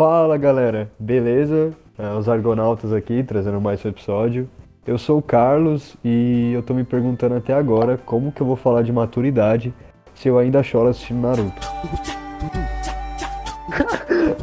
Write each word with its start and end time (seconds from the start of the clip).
Fala 0.00 0.38
galera, 0.38 0.90
beleza? 0.98 1.76
É, 1.98 2.08
os 2.14 2.26
Argonautas 2.26 2.90
aqui, 2.90 3.22
trazendo 3.22 3.60
mais 3.60 3.84
um 3.84 3.90
episódio. 3.90 4.48
Eu 4.86 4.96
sou 4.96 5.18
o 5.18 5.22
Carlos 5.22 5.94
e 6.02 6.52
eu 6.54 6.62
tô 6.62 6.72
me 6.72 6.84
perguntando 6.84 7.34
até 7.34 7.52
agora 7.52 7.98
como 7.98 8.32
que 8.32 8.40
eu 8.40 8.46
vou 8.46 8.56
falar 8.56 8.80
de 8.80 8.90
maturidade 8.90 9.74
se 10.14 10.26
eu 10.26 10.38
ainda 10.38 10.62
choro 10.62 10.88
assistindo 10.88 11.20
Naruto. 11.20 11.52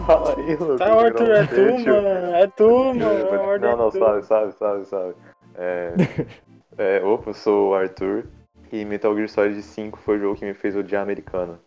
Fala 0.06 0.36
aí, 0.38 0.56
Lucas. 0.58 0.78
Tá, 0.78 0.94
Arthur, 0.94 1.32
é 1.32 1.48
tu, 1.48 1.80
mano. 1.90 2.36
É 2.36 2.48
tu, 2.56 2.94
mano. 2.94 3.60
Não, 3.60 3.78
não, 3.78 3.88
é 3.88 3.90
tu. 3.90 3.98
sabe, 3.98 4.22
sabe, 4.26 4.54
sabe, 4.54 4.86
sabe. 4.86 5.16
É, 5.56 5.94
é, 6.78 7.04
opa, 7.04 7.32
eu 7.32 7.34
sou 7.34 7.72
o 7.72 7.74
Arthur 7.74 8.26
e 8.72 8.86
Metal 8.86 9.16
Gear 9.16 9.28
Solid 9.28 9.60
5 9.60 9.98
foi 9.98 10.18
o 10.18 10.20
jogo 10.20 10.36
que 10.36 10.46
me 10.46 10.54
fez 10.54 10.76
odiar 10.76 11.02
americano. 11.02 11.58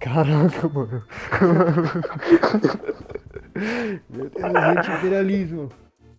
Caraca, 0.00 0.68
mano. 0.68 1.04
Meu 4.10 4.30
Deus, 4.30 4.54
anti-imperialismo. 4.54 5.68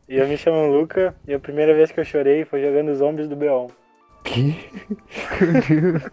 E 0.07 0.17
eu 0.17 0.27
me 0.27 0.37
chamo 0.37 0.67
Luca 0.67 1.15
e 1.27 1.33
a 1.33 1.39
primeira 1.39 1.73
vez 1.73 1.91
que 1.91 1.99
eu 1.99 2.05
chorei 2.05 2.43
foi 2.43 2.61
jogando 2.61 2.95
Zombies 2.95 3.29
do 3.29 3.37
B1. 3.37 3.69
Que? 4.23 4.55
Meu 5.41 5.91
Deus. 5.91 6.03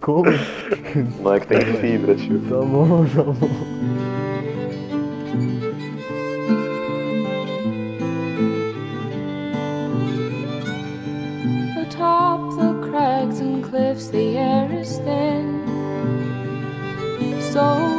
Como? 0.00 0.30
O 0.30 1.22
moleque 1.22 1.46
tem 1.48 1.60
fibra, 1.60 2.14
tio. 2.14 2.40
Tá 2.48 2.56
bom, 2.56 3.04
tá 3.06 3.22
bom. 3.22 3.48
Atop 11.82 12.56
the 12.56 12.88
crags 12.88 13.40
and 13.40 13.62
cliffs, 13.62 14.08
the 14.10 14.36
air 14.36 14.72
is 14.72 14.98
thin. 14.98 15.62
So 17.52 17.97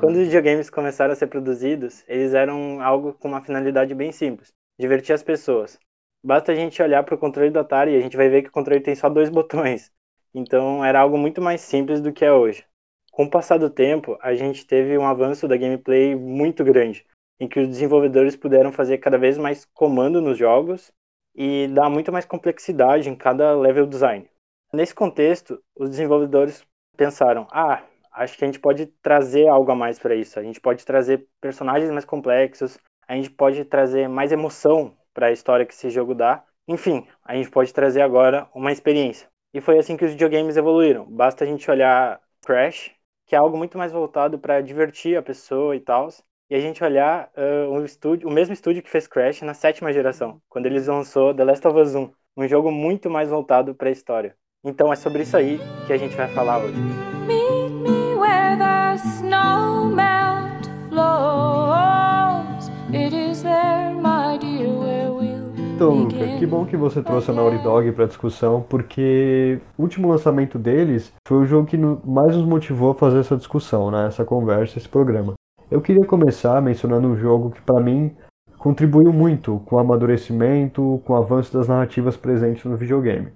Quando 0.00 0.16
os 0.16 0.24
videogames 0.24 0.68
começaram 0.68 1.12
a 1.12 1.14
ser 1.14 1.28
produzidos, 1.28 2.02
eles 2.08 2.34
eram 2.34 2.80
algo 2.80 3.12
com 3.14 3.28
uma 3.28 3.40
finalidade 3.40 3.94
bem 3.94 4.10
simples: 4.10 4.52
divertir 4.76 5.14
as 5.14 5.22
pessoas. 5.22 5.78
Basta 6.24 6.50
a 6.50 6.54
gente 6.56 6.82
olhar 6.82 7.04
para 7.04 7.14
o 7.14 7.18
controle 7.18 7.50
do 7.50 7.60
Atari 7.60 7.92
e 7.92 7.96
a 7.96 8.00
gente 8.00 8.16
vai 8.16 8.28
ver 8.28 8.42
que 8.42 8.48
o 8.48 8.52
controle 8.52 8.80
tem 8.80 8.96
só 8.96 9.08
dois 9.08 9.30
botões. 9.30 9.92
Então 10.34 10.84
era 10.84 10.98
algo 10.98 11.16
muito 11.16 11.40
mais 11.40 11.60
simples 11.60 12.00
do 12.00 12.12
que 12.12 12.24
é 12.24 12.32
hoje. 12.32 12.64
Com 13.12 13.24
o 13.24 13.30
passar 13.30 13.58
do 13.58 13.70
tempo, 13.70 14.18
a 14.20 14.34
gente 14.34 14.66
teve 14.66 14.98
um 14.98 15.06
avanço 15.06 15.46
da 15.46 15.56
gameplay 15.56 16.16
muito 16.16 16.64
grande, 16.64 17.06
em 17.38 17.46
que 17.46 17.60
os 17.60 17.68
desenvolvedores 17.68 18.34
puderam 18.34 18.72
fazer 18.72 18.98
cada 18.98 19.16
vez 19.16 19.38
mais 19.38 19.64
comando 19.66 20.20
nos 20.20 20.36
jogos 20.36 20.90
e 21.36 21.68
dar 21.68 21.88
muito 21.88 22.10
mais 22.10 22.24
complexidade 22.24 23.08
em 23.08 23.14
cada 23.14 23.54
level 23.54 23.86
design. 23.86 24.28
Nesse 24.72 24.94
contexto, 24.94 25.62
os 25.78 25.90
desenvolvedores 25.90 26.64
pensaram: 26.96 27.46
ah, 27.50 27.82
acho 28.12 28.36
que 28.36 28.44
a 28.44 28.46
gente 28.46 28.60
pode 28.60 28.86
trazer 29.02 29.48
algo 29.48 29.70
a 29.70 29.74
mais 29.74 29.98
para 29.98 30.14
isso. 30.14 30.38
A 30.38 30.42
gente 30.42 30.60
pode 30.60 30.84
trazer 30.84 31.26
personagens 31.40 31.90
mais 31.90 32.04
complexos, 32.04 32.78
a 33.06 33.14
gente 33.14 33.30
pode 33.30 33.64
trazer 33.64 34.08
mais 34.08 34.32
emoção 34.32 34.96
para 35.14 35.26
a 35.26 35.32
história 35.32 35.66
que 35.66 35.74
esse 35.74 35.90
jogo 35.90 36.14
dá. 36.14 36.44
Enfim, 36.68 37.06
a 37.24 37.34
gente 37.34 37.50
pode 37.50 37.72
trazer 37.72 38.02
agora 38.02 38.48
uma 38.54 38.72
experiência. 38.72 39.28
E 39.52 39.60
foi 39.60 39.78
assim 39.78 39.96
que 39.96 40.04
os 40.04 40.12
videogames 40.12 40.56
evoluíram. 40.56 41.04
Basta 41.10 41.44
a 41.44 41.46
gente 41.46 41.70
olhar 41.70 42.20
Crash, 42.44 42.90
que 43.26 43.34
é 43.34 43.38
algo 43.38 43.56
muito 43.56 43.76
mais 43.76 43.92
voltado 43.92 44.38
para 44.38 44.60
divertir 44.60 45.16
a 45.16 45.22
pessoa 45.22 45.76
e 45.76 45.80
tal, 45.80 46.08
e 46.48 46.54
a 46.54 46.60
gente 46.60 46.82
olhar 46.82 47.30
uh, 47.36 47.70
um 47.72 47.84
estúdio, 47.84 48.28
o 48.28 48.32
mesmo 48.32 48.52
estúdio 48.52 48.82
que 48.82 48.90
fez 48.90 49.06
Crash 49.06 49.42
na 49.42 49.54
sétima 49.54 49.92
geração, 49.92 50.40
quando 50.48 50.66
eles 50.66 50.86
lançou 50.86 51.34
The 51.34 51.44
Last 51.44 51.66
of 51.66 51.78
Us 51.78 51.94
1, 51.94 52.12
um 52.36 52.48
jogo 52.48 52.70
muito 52.70 53.10
mais 53.10 53.28
voltado 53.30 53.74
para 53.74 53.88
a 53.88 53.92
história. 53.92 54.36
Então 54.64 54.92
é 54.92 54.96
sobre 54.96 55.22
isso 55.22 55.36
aí 55.36 55.60
que 55.88 55.92
a 55.92 55.96
gente 55.96 56.16
vai 56.16 56.28
falar 56.28 56.58
hoje. 56.58 56.80
Meet 57.26 57.72
me 57.82 58.14
where 58.14 58.56
the 58.56 58.94
snow 58.94 59.86
melt 59.86 60.68
flows. 60.88 62.70
It 62.94 63.12
is 63.12 63.42
there, 63.42 63.92
my 63.92 64.38
dear, 64.38 64.68
where 64.68 65.10
we'll 65.10 65.52
Então, 65.74 65.90
Luca, 65.90 66.38
que 66.38 66.46
bom 66.46 66.64
que 66.64 66.76
você 66.76 67.02
trouxe 67.02 67.32
a 67.32 67.34
Naughty 67.34 67.60
Dog 67.64 67.90
pra 67.90 68.06
discussão, 68.06 68.64
porque 68.68 69.60
o 69.76 69.82
último 69.82 70.08
lançamento 70.08 70.60
deles 70.60 71.12
foi 71.26 71.38
o 71.38 71.44
jogo 71.44 71.66
que 71.66 71.76
mais 71.76 72.36
nos 72.36 72.46
motivou 72.46 72.92
a 72.92 72.94
fazer 72.94 73.18
essa 73.18 73.36
discussão, 73.36 73.90
né? 73.90 74.06
Essa 74.06 74.24
conversa, 74.24 74.78
esse 74.78 74.88
programa. 74.88 75.32
Eu 75.68 75.80
queria 75.80 76.06
começar 76.06 76.62
mencionando 76.62 77.08
um 77.08 77.16
jogo 77.16 77.50
que 77.50 77.60
pra 77.62 77.80
mim 77.80 78.14
contribuiu 78.58 79.12
muito 79.12 79.58
com 79.66 79.74
o 79.74 79.78
amadurecimento, 79.80 81.02
com 81.04 81.14
o 81.14 81.16
avanço 81.16 81.52
das 81.52 81.66
narrativas 81.66 82.16
presentes 82.16 82.64
no 82.64 82.76
videogame, 82.76 83.32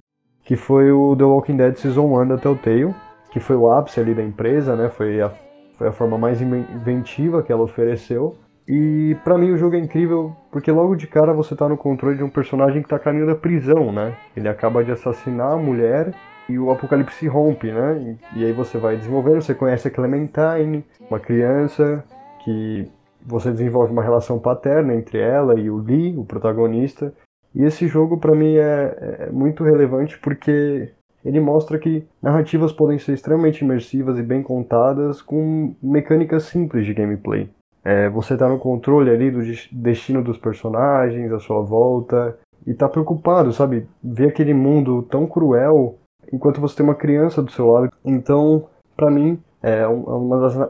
que 0.47 0.55
foi 0.55 0.91
o 0.93 1.13
The 1.13 1.25
Walking 1.25 1.57
Dead 1.57 1.75
Season 1.75 2.05
1 2.05 2.27
da 2.29 2.37
Telltale, 2.37 2.95
que 3.31 3.39
foi 3.39 3.57
o 3.57 3.69
ápice 3.69 3.99
ali 3.99 4.13
da 4.13 4.23
empresa, 4.23 4.77
né? 4.77 4.87
Foi 4.87 5.21
a, 5.21 5.29
foi 5.77 5.89
a 5.89 5.91
forma 5.91 6.17
mais 6.17 6.41
inven- 6.41 6.65
inventiva 6.73 7.43
que 7.43 7.51
ela 7.51 7.63
ofereceu. 7.63 8.37
E 8.65 9.15
pra 9.25 9.37
mim 9.37 9.51
o 9.51 9.57
jogo 9.57 9.75
é 9.75 9.79
incrível 9.79 10.33
porque 10.49 10.71
logo 10.71 10.95
de 10.95 11.05
cara 11.05 11.33
você 11.33 11.53
tá 11.53 11.67
no 11.67 11.77
controle 11.77 12.15
de 12.17 12.23
um 12.23 12.29
personagem 12.29 12.81
que 12.81 12.87
tá 12.87 12.97
caminho 12.97 13.27
da 13.27 13.35
prisão, 13.35 13.91
né? 13.91 14.15
Ele 14.37 14.47
acaba 14.47 14.83
de 14.85 14.91
assassinar 14.91 15.51
a 15.51 15.57
mulher 15.57 16.13
e 16.47 16.57
o 16.57 16.71
apocalipse 16.71 17.27
rompe, 17.27 17.69
né? 17.69 18.17
E, 18.33 18.39
e 18.39 18.45
aí 18.45 18.53
você 18.53 18.77
vai 18.77 18.95
desenvolvendo, 18.95 19.41
você 19.41 19.53
conhece 19.53 19.89
a 19.89 19.91
Clementine, 19.91 20.85
uma 21.09 21.19
criança 21.19 22.03
que 22.45 22.89
você 23.21 23.51
desenvolve 23.51 23.91
uma 23.91 24.03
relação 24.03 24.39
paterna 24.39 24.95
entre 24.95 25.19
ela 25.19 25.59
e 25.59 25.69
o 25.69 25.77
Lee, 25.77 26.17
o 26.17 26.23
protagonista. 26.23 27.13
E 27.57 27.63
esse 27.63 27.87
jogo 27.87 28.17
pra 28.19 28.35
mim 28.35 28.55
é, 28.55 29.25
é 29.27 29.29
muito 29.31 29.63
relevante 29.63 30.19
porque 30.19 30.91
ele 31.25 31.39
mostra 31.39 31.79
que 31.79 32.05
narrativas 32.21 32.71
podem 32.71 32.99
ser 32.99 33.13
extremamente 33.13 33.65
imersivas 33.65 34.19
e 34.19 34.21
bem 34.21 34.43
contadas 34.43 35.23
com 35.23 35.73
mecânicas 35.81 36.43
simples 36.43 36.85
de 36.85 36.93
gameplay. 36.93 37.49
É, 37.83 38.09
você 38.09 38.37
tá 38.37 38.47
no 38.47 38.59
controle 38.59 39.09
ali 39.09 39.31
do 39.31 39.41
des- 39.41 39.67
destino 39.71 40.23
dos 40.23 40.37
personagens, 40.37 41.31
à 41.31 41.39
sua 41.39 41.61
volta, 41.63 42.37
e 42.65 42.75
tá 42.75 42.87
preocupado, 42.87 43.51
sabe? 43.51 43.87
Ver 44.03 44.27
aquele 44.27 44.53
mundo 44.53 45.01
tão 45.03 45.25
cruel 45.25 45.97
enquanto 46.31 46.61
você 46.61 46.75
tem 46.75 46.85
uma 46.85 46.93
criança 46.93 47.41
do 47.41 47.51
seu 47.51 47.71
lado. 47.71 47.89
Então, 48.05 48.67
pra 48.95 49.09
mim, 49.09 49.39
é 49.63 49.87
um, 49.87 50.03
é 50.03 50.15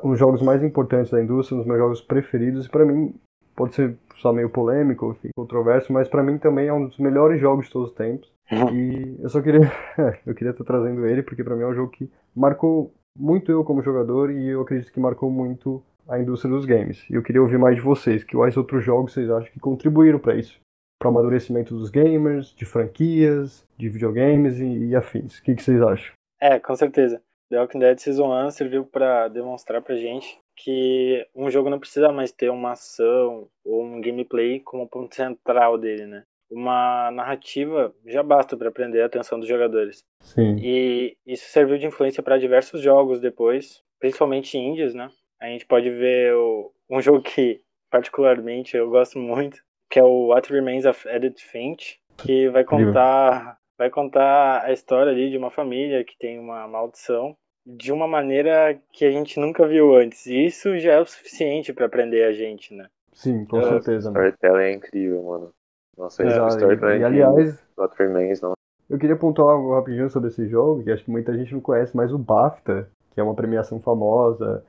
um 0.06 0.10
dos 0.12 0.20
jogos 0.20 0.42
mais 0.42 0.64
importantes 0.64 1.12
da 1.12 1.22
indústria, 1.22 1.56
um 1.56 1.60
dos 1.60 1.68
meus 1.68 1.80
jogos 1.80 2.02
preferidos, 2.02 2.66
e 2.66 2.70
pra 2.70 2.86
mim 2.86 3.14
pode 3.56 3.76
ser 3.76 3.98
só 4.18 4.34
meio 4.34 4.50
polêmico, 4.50 5.12
enfim, 5.12 5.30
controverso, 5.36 5.92
mas 5.92 6.08
pra 6.08 6.24
mim 6.24 6.38
também 6.38 6.68
é 6.68 6.74
um 6.74 6.88
dos 6.88 6.98
melhores 6.98 7.40
jogos 7.40 7.68
de 7.68 7.72
todos 7.72 7.90
os 7.90 7.96
tempos. 7.96 8.32
E 8.52 9.18
eu 9.22 9.30
só 9.30 9.42
queria, 9.42 9.72
eu 10.26 10.34
queria 10.34 10.52
estar 10.52 10.64
trazendo 10.64 11.06
ele 11.06 11.22
porque 11.22 11.44
pra 11.44 11.56
mim 11.56 11.64
é 11.64 11.68
um 11.68 11.76
jogo 11.76 11.92
que 11.92 12.10
marcou 12.36 12.94
muito 13.18 13.52
eu 13.52 13.64
como 13.64 13.82
jogador 13.82 14.32
e 14.32 14.48
eu 14.48 14.62
acredito 14.62 14.92
que 14.92 15.00
marcou 15.00 15.30
muito 15.30 15.84
a 16.08 16.20
indústria 16.20 16.54
dos 16.54 16.66
games. 16.66 17.06
E 17.10 17.16
eu 17.16 17.24
queria 17.24 17.42
ouvir 17.42 17.58
mais 17.58 17.76
de 17.76 17.82
vocês, 17.82 18.24
que 18.24 18.36
quais 18.36 18.56
outros 18.56 18.84
jogos 18.84 19.14
vocês 19.14 19.30
acham 19.30 19.52
que 19.52 19.60
contribuíram 19.60 20.20
para 20.20 20.36
isso? 20.36 20.60
Para 21.00 21.10
o 21.10 21.12
amadurecimento 21.12 21.76
dos 21.76 21.90
gamers, 21.90 22.56
de 22.56 22.66
franquias, 22.66 23.66
de 23.78 23.90
videogames 23.90 24.60
e, 24.60 24.88
e 24.88 24.96
afins. 24.96 25.38
O 25.38 25.44
que, 25.44 25.56
que 25.56 25.64
vocês 25.64 25.82
acham? 25.82 26.14
É, 26.40 26.60
com 26.60 26.76
certeza. 26.76 27.22
The 27.50 27.60
Walking 27.60 27.80
Dead 27.80 27.98
Season 28.00 28.48
1 28.48 28.52
serviu 28.52 28.86
para 28.86 29.28
demonstrar 29.28 29.82
pra 29.82 29.96
gente 29.96 30.40
que 30.58 31.26
um 31.36 31.50
jogo 31.50 31.70
não 31.70 31.80
precisa 31.80 32.12
mais 32.12 32.32
ter 32.32 32.50
uma 32.50 32.72
ação 32.72 33.48
ou 33.64 33.84
um 33.84 34.02
gameplay 34.02 34.60
como 34.60 34.88
ponto 34.90 35.16
central 35.16 35.78
dele, 35.78 36.06
né? 36.06 36.24
Uma 36.50 37.12
narrativa 37.12 37.94
já 38.06 38.24
basta 38.24 38.58
para 38.58 38.72
prender 38.72 39.04
a 39.04 39.06
atenção 39.06 39.40
dos 39.40 39.48
jogadores. 39.48 40.04
Sim. 40.22 40.58
E 40.60 41.16
isso 41.26 41.46
serviu 41.50 41.78
de 41.78 41.86
influência 41.86 42.24
para 42.24 42.38
diversos 42.40 42.82
jogos 42.82 43.20
depois, 43.20 43.84
principalmente 44.00 44.58
indies, 44.58 44.94
né? 44.94 45.10
A 45.40 45.48
gente 45.48 45.66
pode 45.66 45.90
ver 45.90 46.34
o- 46.34 46.72
um 46.90 47.00
jogo 47.02 47.22
que 47.22 47.62
particularmente 47.92 48.76
eu 48.76 48.90
gosto 48.90 49.20
muito, 49.20 49.62
que 49.90 50.00
é 50.00 50.04
o 50.04 50.28
What 50.30 50.52
Remains 50.52 50.86
of 50.86 51.08
Edith 51.08 51.40
Finch, 51.42 52.00
que 52.18 52.50
vai 52.50 52.64
contar 52.64 53.58
vai 53.78 53.92
contar 53.92 54.64
a 54.66 54.72
história 54.74 55.12
ali 55.12 55.30
de 55.30 55.38
uma 55.38 55.52
família 55.52 56.04
que 56.04 56.18
tem 56.18 56.40
uma 56.40 56.68
maldição 56.68 57.38
de 57.68 57.92
uma 57.92 58.08
maneira 58.08 58.80
que 58.94 59.04
a 59.04 59.12
gente 59.12 59.40
nunca 59.40 59.68
viu 59.68 59.94
antes. 59.96 60.26
E 60.26 60.46
isso 60.46 60.78
já 60.80 60.94
é 60.94 61.02
o 61.02 61.06
suficiente 61.06 61.74
para 61.74 61.90
prender 61.90 62.26
a 62.26 62.32
gente, 62.32 62.74
né? 62.74 62.88
Sim, 63.14 63.44
com 63.46 63.60
É, 63.60 63.64
certeza. 63.64 64.10
né? 64.10 64.30
Storytelling 64.30 64.64
é 64.64 64.74
incrível, 64.74 65.24
mano. 65.24 65.50
Nossa, 65.98 66.24
esse 66.24 66.34
Exato. 66.34 66.54
Storytelling 66.56 66.96
E, 66.96 67.00
e 67.00 67.02
é 67.02 67.06
aliás, 67.06 67.64
Remains, 67.98 68.42
não. 68.42 68.54
eu 68.90 68.98
queria 68.98 69.16
pontuar 69.16 69.56
algo 69.56 69.74
rapidinho 69.74 70.10
sobre 70.10 70.30
esse 70.30 70.48
jogo, 70.48 70.84
que 70.84 70.92
acho 70.92 71.04
que 71.04 71.12
muita 71.12 71.36
gente 71.36 71.54
não 71.54 71.60
conhece, 71.60 71.96
mas 71.98 72.14
o 72.14 72.18
BAFTA, 72.18 72.88
que 73.14 73.20
é 73.20 73.24
uma 73.24 73.36
premiação 73.36 73.82
famosa 73.82 74.64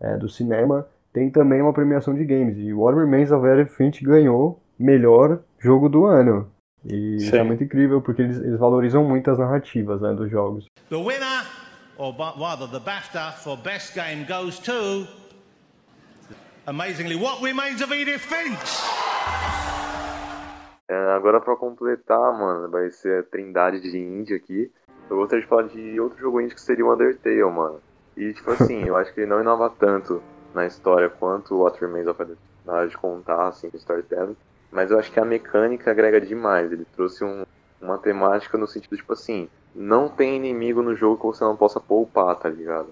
é, 0.00 0.16
do 0.16 0.28
cinema, 0.28 0.86
tem 1.12 1.30
também 1.30 1.60
uma 1.62 1.72
premiação 1.72 2.14
de 2.14 2.24
games. 2.24 2.56
E 2.58 2.72
o 2.72 2.80
What 2.80 2.98
Remains 2.98 3.32
of 3.32 3.46
Edith 3.46 3.70
Finch 3.74 4.04
ganhou 4.04 4.60
melhor 4.78 5.40
jogo 5.58 5.88
do 5.88 6.04
ano. 6.04 6.50
E 6.84 7.16
isso 7.16 7.30
Sim. 7.30 7.38
é 7.38 7.42
muito 7.42 7.64
incrível, 7.64 8.02
porque 8.02 8.20
eles, 8.20 8.36
eles 8.38 8.58
valorizam 8.58 9.02
muito 9.02 9.30
as 9.30 9.38
narrativas 9.38 10.02
né, 10.02 10.12
dos 10.12 10.30
jogos. 10.30 10.66
The 10.90 10.96
winner, 10.96 11.33
or 11.98 12.14
rather 12.36 12.66
the 12.66 12.80
BAFTA 12.80 13.34
for 13.34 13.56
Best 13.56 13.94
Game 13.94 14.24
goes 14.24 14.58
to. 14.60 15.06
Amazingly, 16.66 17.16
What 17.16 17.42
Remains 17.42 17.82
of 17.82 17.92
Edith 17.92 18.22
Finch? 18.22 18.58
É, 20.88 21.12
agora 21.12 21.40
pra 21.40 21.56
completar, 21.56 22.32
mano, 22.38 22.70
vai 22.70 22.90
ser 22.90 23.20
a 23.20 23.22
trindade 23.22 23.80
de 23.80 23.98
indie 23.98 24.34
aqui. 24.34 24.70
Eu 25.08 25.16
gostaria 25.16 25.42
de 25.42 25.48
falar 25.48 25.64
de 25.64 26.00
outro 26.00 26.18
jogo 26.18 26.40
indie 26.40 26.54
que 26.54 26.60
seria 26.60 26.84
o 26.84 26.92
Undertale, 26.92 27.42
mano. 27.44 27.80
E, 28.16 28.32
tipo 28.32 28.50
assim, 28.50 28.84
eu 28.84 28.96
acho 28.96 29.12
que 29.12 29.20
ele 29.20 29.30
não 29.30 29.40
inova 29.40 29.68
tanto 29.70 30.22
na 30.54 30.66
história 30.66 31.08
quanto 31.08 31.54
o 31.54 31.58
What 31.62 31.80
Remains 31.80 32.06
of 32.06 32.22
Edith, 32.22 32.38
na 32.64 32.74
hora 32.74 32.88
de 32.88 32.96
contar, 32.96 33.48
assim, 33.48 33.68
storytelling. 33.74 34.36
Mas 34.70 34.90
eu 34.90 34.98
acho 34.98 35.10
que 35.10 35.20
a 35.20 35.24
mecânica 35.24 35.90
agrega 35.90 36.20
demais. 36.20 36.72
Ele 36.72 36.84
trouxe 36.96 37.24
um, 37.24 37.44
uma 37.80 37.98
temática 37.98 38.56
no 38.56 38.66
sentido, 38.66 38.96
tipo 38.96 39.12
assim, 39.12 39.48
não 39.74 40.08
tem 40.08 40.36
inimigo 40.36 40.82
no 40.82 40.94
jogo 40.94 41.16
que 41.16 41.36
você 41.36 41.42
não 41.44 41.56
possa 41.56 41.80
poupar, 41.80 42.36
tá 42.36 42.48
ligado? 42.48 42.88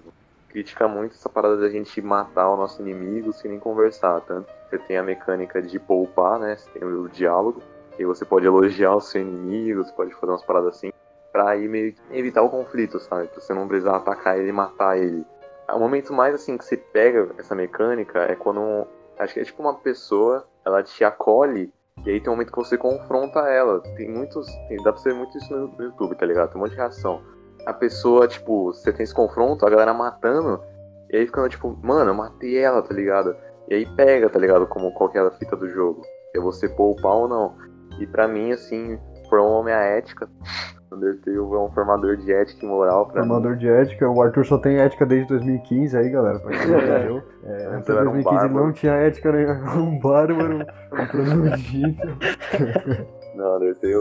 Critica 0.49 0.87
muito 0.87 1.13
essa 1.13 1.29
parada 1.29 1.57
da 1.57 1.69
gente 1.69 2.01
matar 2.01 2.49
o 2.49 2.57
nosso 2.57 2.81
inimigo 2.81 3.31
sem 3.33 3.49
nem 3.49 3.59
conversar. 3.59 4.21
Tanto 4.21 4.51
você 4.69 4.77
tem 4.77 4.97
a 4.97 5.03
mecânica 5.03 5.61
de 5.61 5.79
poupar, 5.79 6.39
né? 6.39 6.55
Você 6.55 6.69
tem 6.71 6.83
o 6.83 7.07
diálogo, 7.07 7.61
que 7.95 8.05
você 8.05 8.25
pode 8.25 8.45
elogiar 8.45 8.95
o 8.95 9.01
seu 9.01 9.21
inimigo, 9.21 9.83
você 9.83 9.93
pode 9.93 10.13
fazer 10.13 10.31
umas 10.31 10.43
paradas 10.43 10.75
assim, 10.75 10.91
pra 11.31 11.49
aí 11.49 11.67
meio 11.67 11.93
que 11.93 11.99
evitar 12.11 12.41
o 12.41 12.49
conflito, 12.49 12.99
sabe? 12.99 13.27
Pra 13.27 13.41
você 13.41 13.53
não 13.53 13.67
precisar 13.67 13.95
atacar 13.95 14.37
ele 14.37 14.49
e 14.49 14.53
matar 14.53 14.97
ele. 14.97 15.25
O 15.69 15.79
momento 15.79 16.13
mais 16.13 16.35
assim 16.35 16.57
que 16.57 16.65
você 16.65 16.75
pega 16.75 17.29
essa 17.37 17.55
mecânica 17.55 18.19
é 18.19 18.35
quando. 18.35 18.85
acho 19.17 19.33
que 19.33 19.39
é 19.39 19.43
tipo 19.43 19.61
uma 19.61 19.75
pessoa, 19.75 20.45
ela 20.65 20.83
te 20.83 21.03
acolhe 21.03 21.71
e 22.05 22.11
aí 22.11 22.19
tem 22.19 22.29
um 22.29 22.35
momento 22.35 22.51
que 22.51 22.57
você 22.57 22.77
confronta 22.77 23.39
ela. 23.39 23.79
Tem 23.95 24.09
muitos. 24.09 24.47
Tem, 24.67 24.77
dá 24.83 24.91
pra 24.91 25.01
ver 25.01 25.13
muito 25.13 25.37
isso 25.37 25.55
no, 25.55 25.83
YouTube, 25.83 26.15
tá 26.15 26.25
ligado? 26.25 26.49
Tem 26.49 26.57
um 26.57 26.63
monte 26.63 26.71
de 26.71 26.77
reação. 26.77 27.21
A 27.65 27.73
pessoa, 27.73 28.27
tipo, 28.27 28.73
você 28.73 28.91
tem 28.91 29.03
esse 29.03 29.13
confronto, 29.13 29.65
a 29.65 29.69
galera 29.69 29.93
matando, 29.93 30.61
e 31.09 31.15
aí 31.15 31.25
ficando 31.25 31.47
tipo, 31.47 31.77
mano, 31.81 32.11
eu 32.11 32.15
matei 32.15 32.57
ela, 32.57 32.81
tá 32.81 32.93
ligado? 32.93 33.35
E 33.69 33.75
aí 33.75 33.85
pega, 33.95 34.29
tá 34.29 34.37
ligado? 34.37 34.67
Como 34.67 34.93
qualquer 34.93 35.31
fita 35.37 35.55
do 35.55 35.69
jogo. 35.69 36.01
É 36.35 36.39
você 36.39 36.67
poupar 36.67 37.13
ou 37.13 37.27
não. 37.27 37.55
E 37.99 38.05
pra 38.05 38.27
mim, 38.27 38.51
assim, 38.51 38.99
formou 39.29 39.63
minha 39.63 39.77
ética. 39.77 40.29
Undertale 40.95 41.37
é 41.37 41.41
um 41.41 41.71
formador 41.71 42.17
de 42.17 42.31
ética 42.31 42.65
e 42.65 42.69
moral 42.69 43.07
pra 43.07 43.21
mim. 43.21 43.27
Formador 43.27 43.55
de 43.57 43.67
ética, 43.67 44.09
o 44.09 44.21
Arthur 44.21 44.45
só 44.45 44.57
tem 44.57 44.77
ética 44.77 45.05
desde 45.05 45.27
2015 45.29 45.97
aí, 45.97 46.09
galera. 46.09 46.39
Pra 46.39 46.51
quem 46.51 46.67
não 46.67 46.79
entendeu. 46.79 47.23
É, 47.43 47.65
antes 47.67 47.85
de 47.85 47.91
era 47.91 48.01
um 48.09 48.13
2015 48.13 48.17
ele 48.17 48.23
bárbaro. 48.23 48.65
não 48.65 48.73
tinha 48.73 48.93
ética 48.93 49.31
nenhuma, 49.31 49.75
um 49.77 49.99
bárbaro, 49.99 50.59
um 50.59 51.07
prodígio. 51.07 51.95
Não, 53.35 53.55
Undertale 53.55 53.95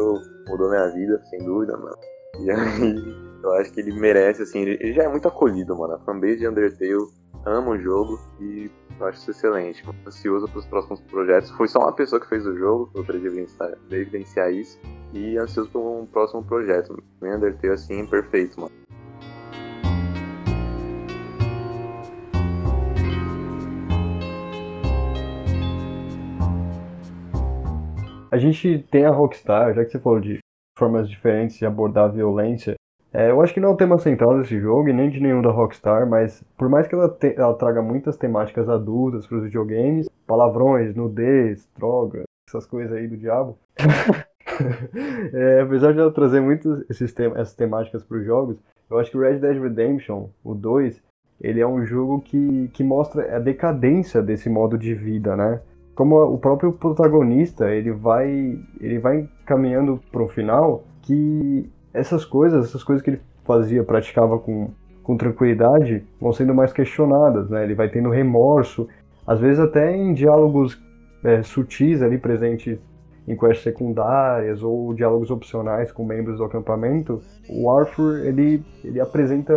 mudou 0.47 0.69
minha 0.69 0.89
vida, 0.91 1.19
sem 1.31 1.39
dúvida, 1.43 1.75
mano. 1.77 1.97
E 2.41 2.51
aí, 2.51 3.17
eu 3.43 3.53
acho 3.55 3.73
que 3.73 3.81
ele 3.81 3.99
merece, 3.99 4.43
assim, 4.43 4.61
ele, 4.61 4.79
ele 4.81 4.93
já 4.93 5.05
é 5.05 5.09
muito 5.09 5.27
acolhido, 5.27 5.75
mano. 5.77 5.95
A 5.95 5.99
fanbase 6.01 6.37
de 6.37 6.47
Undertale 6.49 7.07
ama 7.45 7.71
o 7.71 7.79
jogo 7.79 8.21
e 8.41 8.71
acho 9.01 9.19
isso 9.19 9.31
excelente. 9.31 9.85
Ansioso 10.07 10.49
pros 10.49 10.67
próximos 10.67 11.01
projetos. 11.01 11.51
Foi 11.51 11.69
só 11.69 11.81
uma 11.81 11.93
pessoa 11.93 12.21
que 12.21 12.29
fez 12.29 12.47
o 12.47 12.57
jogo, 12.57 12.91
eu 12.95 13.05
pra 13.05 13.17
evidenciar, 13.17 13.73
evidenciar 13.91 14.53
isso. 14.53 14.79
E 15.13 15.37
ansioso 15.37 15.71
por 15.71 15.81
um 15.81 16.07
próximo 16.07 16.43
projeto. 16.45 17.03
O 17.21 17.27
Undertale, 17.27 17.75
assim, 17.75 18.07
perfeito, 18.07 18.61
mano. 18.61 18.73
A 28.33 28.39
gente 28.39 28.79
tem 28.91 29.05
a 29.05 29.11
Rockstar, 29.11 29.75
já 29.75 29.85
que 29.85 29.91
você 29.91 29.99
falou 29.99 30.19
de 30.19 30.39
formas 30.79 31.07
diferentes 31.07 31.59
de 31.59 31.67
abordar 31.67 32.07
a 32.07 32.09
violência. 32.09 32.77
É, 33.13 33.31
eu 33.31 33.41
acho 33.41 33.53
que 33.53 33.61
não 33.61 33.71
é 33.71 33.73
o 33.73 33.77
tema 33.77 33.99
central 33.99 34.39
desse 34.39 34.59
jogo 34.59 34.89
e 34.89 34.93
nem 34.93 35.11
de 35.11 35.21
nenhum 35.21 35.43
da 35.43 35.51
Rockstar, 35.51 36.09
mas 36.09 36.43
por 36.57 36.69
mais 36.69 36.87
que 36.87 36.95
ela, 36.95 37.09
te- 37.09 37.35
ela 37.37 37.55
traga 37.55 37.83
muitas 37.83 38.17
temáticas 38.17 38.69
adultas 38.69 39.27
para 39.27 39.37
os 39.39 39.45
videogames, 39.45 40.09
palavrões, 40.27 40.95
nudez, 40.95 41.69
droga, 41.77 42.23
essas 42.49 42.67
coisas 42.67 42.97
aí 42.97 43.07
do 43.09 43.17
diabo. 43.17 43.59
É, 45.33 45.61
apesar 45.61 45.93
de 45.93 46.01
ela 46.01 46.11
trazer 46.13 46.43
esses 46.91 47.13
tem- 47.13 47.33
essas 47.33 47.55
temáticas 47.55 48.03
para 48.05 48.19
os 48.19 48.25
jogos, 48.25 48.57
eu 48.91 48.99
acho 48.99 49.11
que 49.11 49.19
Red 49.19 49.39
Dead 49.39 49.61
Redemption, 49.61 50.27
o 50.45 50.55
2, 50.55 51.03
ele 51.41 51.61
é 51.61 51.67
um 51.67 51.85
jogo 51.85 52.21
que, 52.21 52.69
que 52.75 52.85
mostra 52.85 53.37
a 53.37 53.39
decadência 53.39 54.23
desse 54.23 54.51
modo 54.51 54.77
de 54.77 54.95
vida, 54.95 55.37
né? 55.37 55.61
Como 55.95 56.17
o 56.23 56.39
próprio 56.39 56.73
protagonista, 56.73 57.71
ele 57.71 57.91
vai 57.93 58.59
ele 58.81 58.99
vai 58.99 59.29
caminhando 59.47 60.01
pro 60.11 60.29
final 60.29 60.85
que 61.03 61.71
essas 61.93 62.25
coisas, 62.25 62.67
essas 62.67 62.83
coisas 62.83 63.03
que 63.03 63.11
ele 63.11 63.21
fazia, 63.45 63.83
praticava 63.85 64.39
com, 64.39 64.71
com 65.03 65.17
tranquilidade, 65.17 66.05
vão 66.21 66.33
sendo 66.33 66.55
mais 66.55 66.73
questionadas, 66.73 67.51
né? 67.51 67.65
Ele 67.65 67.75
vai 67.75 67.89
tendo 67.89 68.09
remorso, 68.09 68.89
às 69.27 69.39
vezes 69.39 69.59
até 69.59 69.95
em 69.97 70.15
diálogos 70.15 70.81
é, 71.25 71.43
sutis 71.43 72.03
ali 72.03 72.19
presentes 72.19 72.79
em 73.27 73.37
quests 73.37 73.63
secundárias 73.63 74.63
ou 74.63 74.93
diálogos 74.95 75.31
opcionais 75.31 75.93
com 75.93 76.05
membros 76.05 76.39
do 76.39 76.45
acampamento, 76.45 77.23
o 77.49 77.71
Arthur 77.71 78.27
ele, 78.27 78.63
ele 78.83 79.01
apresenta, 79.01 79.55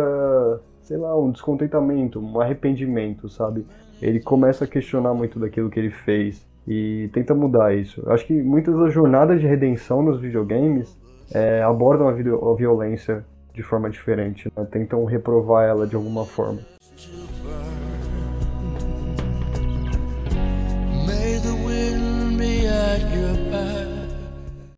sei 0.82 0.96
lá, 0.96 1.18
um 1.18 1.30
descontentamento, 1.30 2.20
um 2.20 2.40
arrependimento, 2.40 3.28
sabe? 3.28 3.66
Ele 4.00 4.20
começa 4.20 4.64
a 4.64 4.68
questionar 4.68 5.14
muito 5.14 5.38
daquilo 5.38 5.70
que 5.70 5.80
ele 5.80 5.90
fez 5.90 6.46
e 6.66 7.08
tenta 7.12 7.34
mudar 7.34 7.74
isso. 7.74 8.02
Eu 8.04 8.12
acho 8.12 8.26
que 8.26 8.34
muitas 8.34 8.76
das 8.76 8.92
jornadas 8.92 9.40
de 9.40 9.46
redenção 9.46 10.02
nos 10.02 10.20
videogames 10.20 10.96
é, 11.32 11.62
abordam 11.62 12.08
a, 12.08 12.12
a 12.12 12.54
violência 12.54 13.24
de 13.52 13.62
forma 13.62 13.88
diferente, 13.88 14.52
né? 14.56 14.66
tentam 14.70 15.04
reprovar 15.04 15.68
ela 15.68 15.86
de 15.86 15.96
alguma 15.96 16.24
forma. 16.24 16.60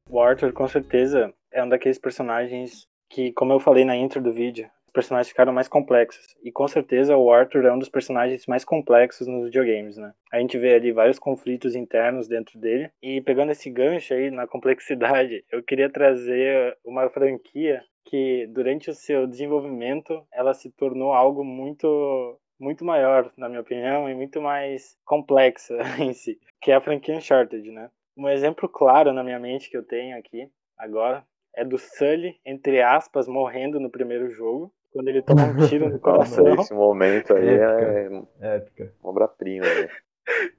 O 0.09 0.21
Arthur, 0.21 0.53
com 0.53 0.67
certeza, 0.67 1.33
é 1.53 1.63
um 1.63 1.69
daqueles 1.69 1.99
personagens 1.99 2.87
que, 3.09 3.33
como 3.33 3.53
eu 3.53 3.61
falei 3.61 3.85
na 3.85 3.97
intro 3.97 4.21
do 4.21 4.33
vídeo, 4.33 4.69
personagens 4.99 5.29
ficaram 5.29 5.53
mais 5.53 5.69
complexos. 5.69 6.27
E 6.43 6.51
com 6.51 6.67
certeza 6.67 7.17
o 7.17 7.31
Arthur 7.31 7.67
é 7.67 7.73
um 7.73 7.79
dos 7.79 7.89
personagens 7.89 8.47
mais 8.47 8.65
complexos 8.65 9.29
nos 9.29 9.45
videogames, 9.45 9.97
né? 9.97 10.13
A 10.33 10.41
gente 10.41 10.59
vê 10.59 10.75
ali 10.75 10.91
vários 10.91 11.21
conflitos 11.21 11.77
internos 11.77 12.27
dentro 12.27 12.59
dele. 12.59 12.91
E 13.01 13.21
pegando 13.21 13.53
esse 13.53 13.71
gancho 13.71 14.13
aí 14.13 14.29
na 14.29 14.49
complexidade, 14.49 15.45
eu 15.53 15.63
queria 15.63 15.89
trazer 15.89 16.77
uma 16.85 17.09
franquia 17.11 17.81
que, 18.05 18.49
durante 18.49 18.91
o 18.91 18.95
seu 18.95 19.25
desenvolvimento, 19.25 20.27
ela 20.33 20.53
se 20.53 20.69
tornou 20.73 21.13
algo 21.13 21.45
muito 21.45 22.41
muito 22.61 22.85
maior, 22.85 23.33
na 23.37 23.49
minha 23.49 23.61
opinião, 23.61 24.11
e 24.11 24.15
muito 24.17 24.43
mais 24.43 24.97
complexa 25.05 25.77
em 26.03 26.13
si, 26.13 26.41
que 26.61 26.73
é 26.73 26.75
a 26.75 26.81
franquia 26.81 27.17
Uncharted, 27.17 27.71
né? 27.71 27.89
Um 28.17 28.29
exemplo 28.29 28.69
claro 28.69 29.13
na 29.13 29.23
minha 29.23 29.39
mente 29.39 29.71
que 29.71 29.77
eu 29.77 29.87
tenho 29.87 30.19
aqui, 30.19 30.51
agora, 30.77 31.25
é 31.55 31.65
do 31.65 31.79
Sully, 31.79 32.39
entre 32.45 32.81
aspas, 32.83 33.27
morrendo 33.29 33.81
no 33.81 33.91
primeiro 33.91 34.31
jogo, 34.31 34.73
quando 34.93 35.09
ele 35.09 35.23
toma 35.23 35.45
um 35.45 35.69
tiro 35.69 35.91
no 35.91 35.99
coração, 36.01 36.47
Esse 36.55 36.75
momento 36.75 37.35
aí 37.35 37.49
é 37.49 38.57
Épica. 38.57 38.93
uma 39.01 39.11
obra-prima, 39.11 39.67
né? 39.67 39.89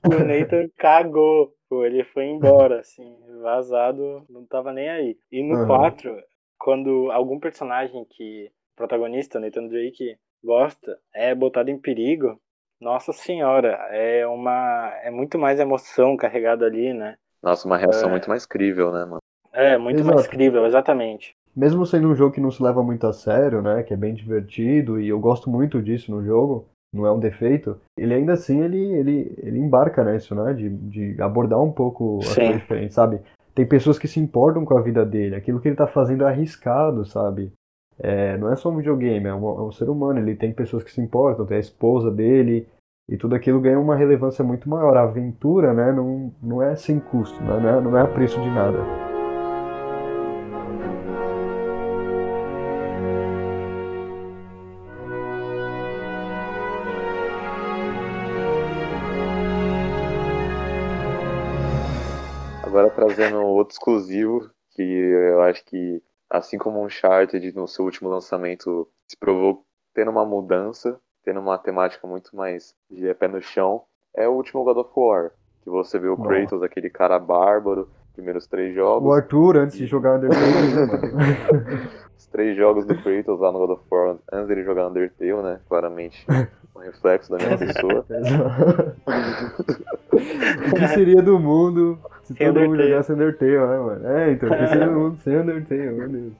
e 0.05 0.07
o 0.15 0.25
Nathan 0.25 0.67
cagou. 0.77 1.53
Pô, 1.69 1.85
ele 1.85 2.03
foi 2.03 2.25
embora, 2.25 2.79
assim, 2.79 3.15
vazado, 3.43 4.25
não 4.27 4.43
tava 4.43 4.73
nem 4.73 4.89
aí. 4.89 5.17
E 5.31 5.43
no 5.43 5.55
Aham. 5.55 5.67
4, 5.67 6.23
quando 6.57 7.11
algum 7.11 7.39
personagem 7.39 8.03
que 8.05 8.51
o 8.73 8.75
protagonista, 8.75 9.37
o 9.37 9.41
Nathan 9.41 9.67
Drake, 9.67 10.17
gosta, 10.43 10.99
é 11.13 11.35
botado 11.35 11.69
em 11.69 11.77
perigo, 11.77 12.41
nossa 12.81 13.13
senhora, 13.13 13.73
é 13.91 14.25
uma. 14.25 14.91
É 15.03 15.11
muito 15.11 15.37
mais 15.37 15.59
emoção 15.59 16.17
carregada 16.17 16.65
ali, 16.65 16.93
né? 16.93 17.17
Nossa, 17.43 17.67
uma 17.67 17.77
reação 17.77 18.09
É. 18.09 18.11
muito 18.11 18.29
mais 18.29 18.45
crível, 18.45 18.91
né, 18.91 19.05
mano? 19.05 19.19
É, 19.51 19.77
muito 19.77 20.03
mais 20.03 20.21
Exato. 20.21 20.29
crível, 20.29 20.65
exatamente. 20.65 21.35
Mesmo 21.55 21.85
sendo 21.85 22.07
um 22.07 22.15
jogo 22.15 22.33
que 22.33 22.41
não 22.41 22.51
se 22.51 22.61
leva 22.61 22.83
muito 22.83 23.05
a 23.07 23.13
sério, 23.13 23.61
né? 23.61 23.83
Que 23.83 23.93
é 23.93 23.97
bem 23.97 24.13
divertido 24.13 24.99
e 24.99 25.09
eu 25.09 25.19
gosto 25.19 25.49
muito 25.49 25.81
disso 25.81 26.11
no 26.11 26.23
jogo, 26.23 26.65
não 26.93 27.05
é 27.05 27.11
um 27.11 27.19
defeito. 27.19 27.77
Ele 27.97 28.13
ainda 28.13 28.33
assim 28.33 28.61
ele, 28.61 28.77
ele, 28.77 29.33
ele 29.37 29.59
embarca 29.59 30.03
nisso, 30.03 30.35
né? 30.35 30.53
De, 30.53 30.69
de 30.69 31.21
abordar 31.21 31.61
um 31.61 31.71
pouco 31.71 32.19
as 32.21 32.35
coisas 32.35 32.61
diferentes, 32.61 32.95
sabe? 32.95 33.19
Tem 33.53 33.65
pessoas 33.65 33.99
que 33.99 34.07
se 34.07 34.19
importam 34.19 34.63
com 34.63 34.77
a 34.77 34.81
vida 34.81 35.05
dele, 35.05 35.35
aquilo 35.35 35.59
que 35.59 35.67
ele 35.67 35.75
tá 35.75 35.87
fazendo 35.87 36.23
é 36.23 36.27
arriscado, 36.27 37.03
sabe? 37.05 37.51
É, 37.99 38.37
não 38.37 38.51
é 38.51 38.55
só 38.55 38.69
um 38.69 38.77
videogame, 38.77 39.27
é 39.27 39.33
um, 39.33 39.49
é 39.49 39.61
um 39.63 39.71
ser 39.71 39.89
humano, 39.89 40.19
ele 40.19 40.35
tem 40.35 40.53
pessoas 40.53 40.83
que 40.83 40.91
se 40.91 41.01
importam, 41.01 41.45
tem 41.45 41.57
a 41.57 41.59
esposa 41.59 42.09
dele, 42.09 42.65
e 43.09 43.17
tudo 43.17 43.35
aquilo 43.35 43.59
ganha 43.59 43.79
uma 43.79 43.95
relevância 43.95 44.43
muito 44.43 44.69
maior. 44.69 44.95
A 44.95 45.03
aventura, 45.03 45.73
né, 45.73 45.91
não, 45.91 46.31
não 46.41 46.61
é 46.61 46.75
sem 46.75 46.99
custo, 46.99 47.41
né? 47.43 47.59
não, 47.59 47.69
é, 47.69 47.81
não 47.81 47.97
é 47.97 48.01
a 48.01 48.07
preço 48.07 48.39
de 48.39 48.49
nada. 48.49 49.08
Trazendo 63.15 63.41
outro 63.41 63.73
exclusivo, 63.73 64.49
que 64.75 64.83
eu 64.83 65.41
acho 65.41 65.65
que, 65.65 66.01
assim 66.29 66.59
como 66.59 66.79
o 66.79 66.85
Uncharted 66.85 67.55
no 67.55 67.67
seu 67.67 67.83
último 67.85 68.07
lançamento 68.07 68.87
se 69.07 69.17
provou 69.17 69.65
tendo 69.95 70.11
uma 70.11 70.23
mudança, 70.23 70.99
tendo 71.23 71.39
uma 71.39 71.57
temática 71.57 72.05
muito 72.05 72.35
mais 72.35 72.75
de 72.89 73.11
pé 73.15 73.27
no 73.27 73.41
chão, 73.41 73.81
é 74.15 74.27
o 74.27 74.33
último 74.33 74.63
God 74.63 74.77
of 74.77 74.91
War. 74.95 75.31
Que 75.63 75.69
você 75.69 75.97
vê 75.97 76.07
o. 76.07 76.15
Kratos, 76.15 76.61
aquele 76.61 76.89
cara 76.89 77.17
bárbaro, 77.17 77.89
primeiros 78.13 78.45
três 78.45 78.71
O 78.73 78.75
jogos. 78.75 79.17
Arthur, 79.17 79.57
antes 79.57 79.77
de 79.77 79.87
jogar 79.87 80.17
Undertale, 80.17 80.45
né? 80.45 81.89
Os 82.15 82.27
três 82.27 82.55
jogos 82.55 82.85
do 82.85 82.95
Kratos 83.01 83.39
lá 83.39 83.51
no 83.51 83.59
God 83.59 83.71
of 83.71 83.83
War, 83.89 84.17
antes 84.31 84.47
dele 84.47 84.63
jogar 84.63 84.87
Undertale, 84.87 85.41
né? 85.41 85.59
Claramente 85.67 86.25
um 86.75 86.79
reflexo 86.79 87.31
da 87.31 87.37
minha 87.37 87.57
pessoa. 87.57 88.05
o 90.71 90.75
que 90.75 90.87
seria 90.89 91.21
do 91.21 91.39
mundo 91.39 91.99
se 92.29 92.35
Sem 92.37 92.51
todo 92.51 92.61
mundo 92.61 92.77
jogasse 92.77 93.11
Undertale, 93.13 93.51
né, 93.57 93.77
mano? 93.79 94.07
É, 94.07 94.31
então, 94.31 94.53
seria 94.53 94.81
do 94.89 94.91
mundo 94.99 95.17
sem 95.21 95.37
Undertale, 95.37 95.91
meu 95.91 96.09
Deus. 96.09 96.37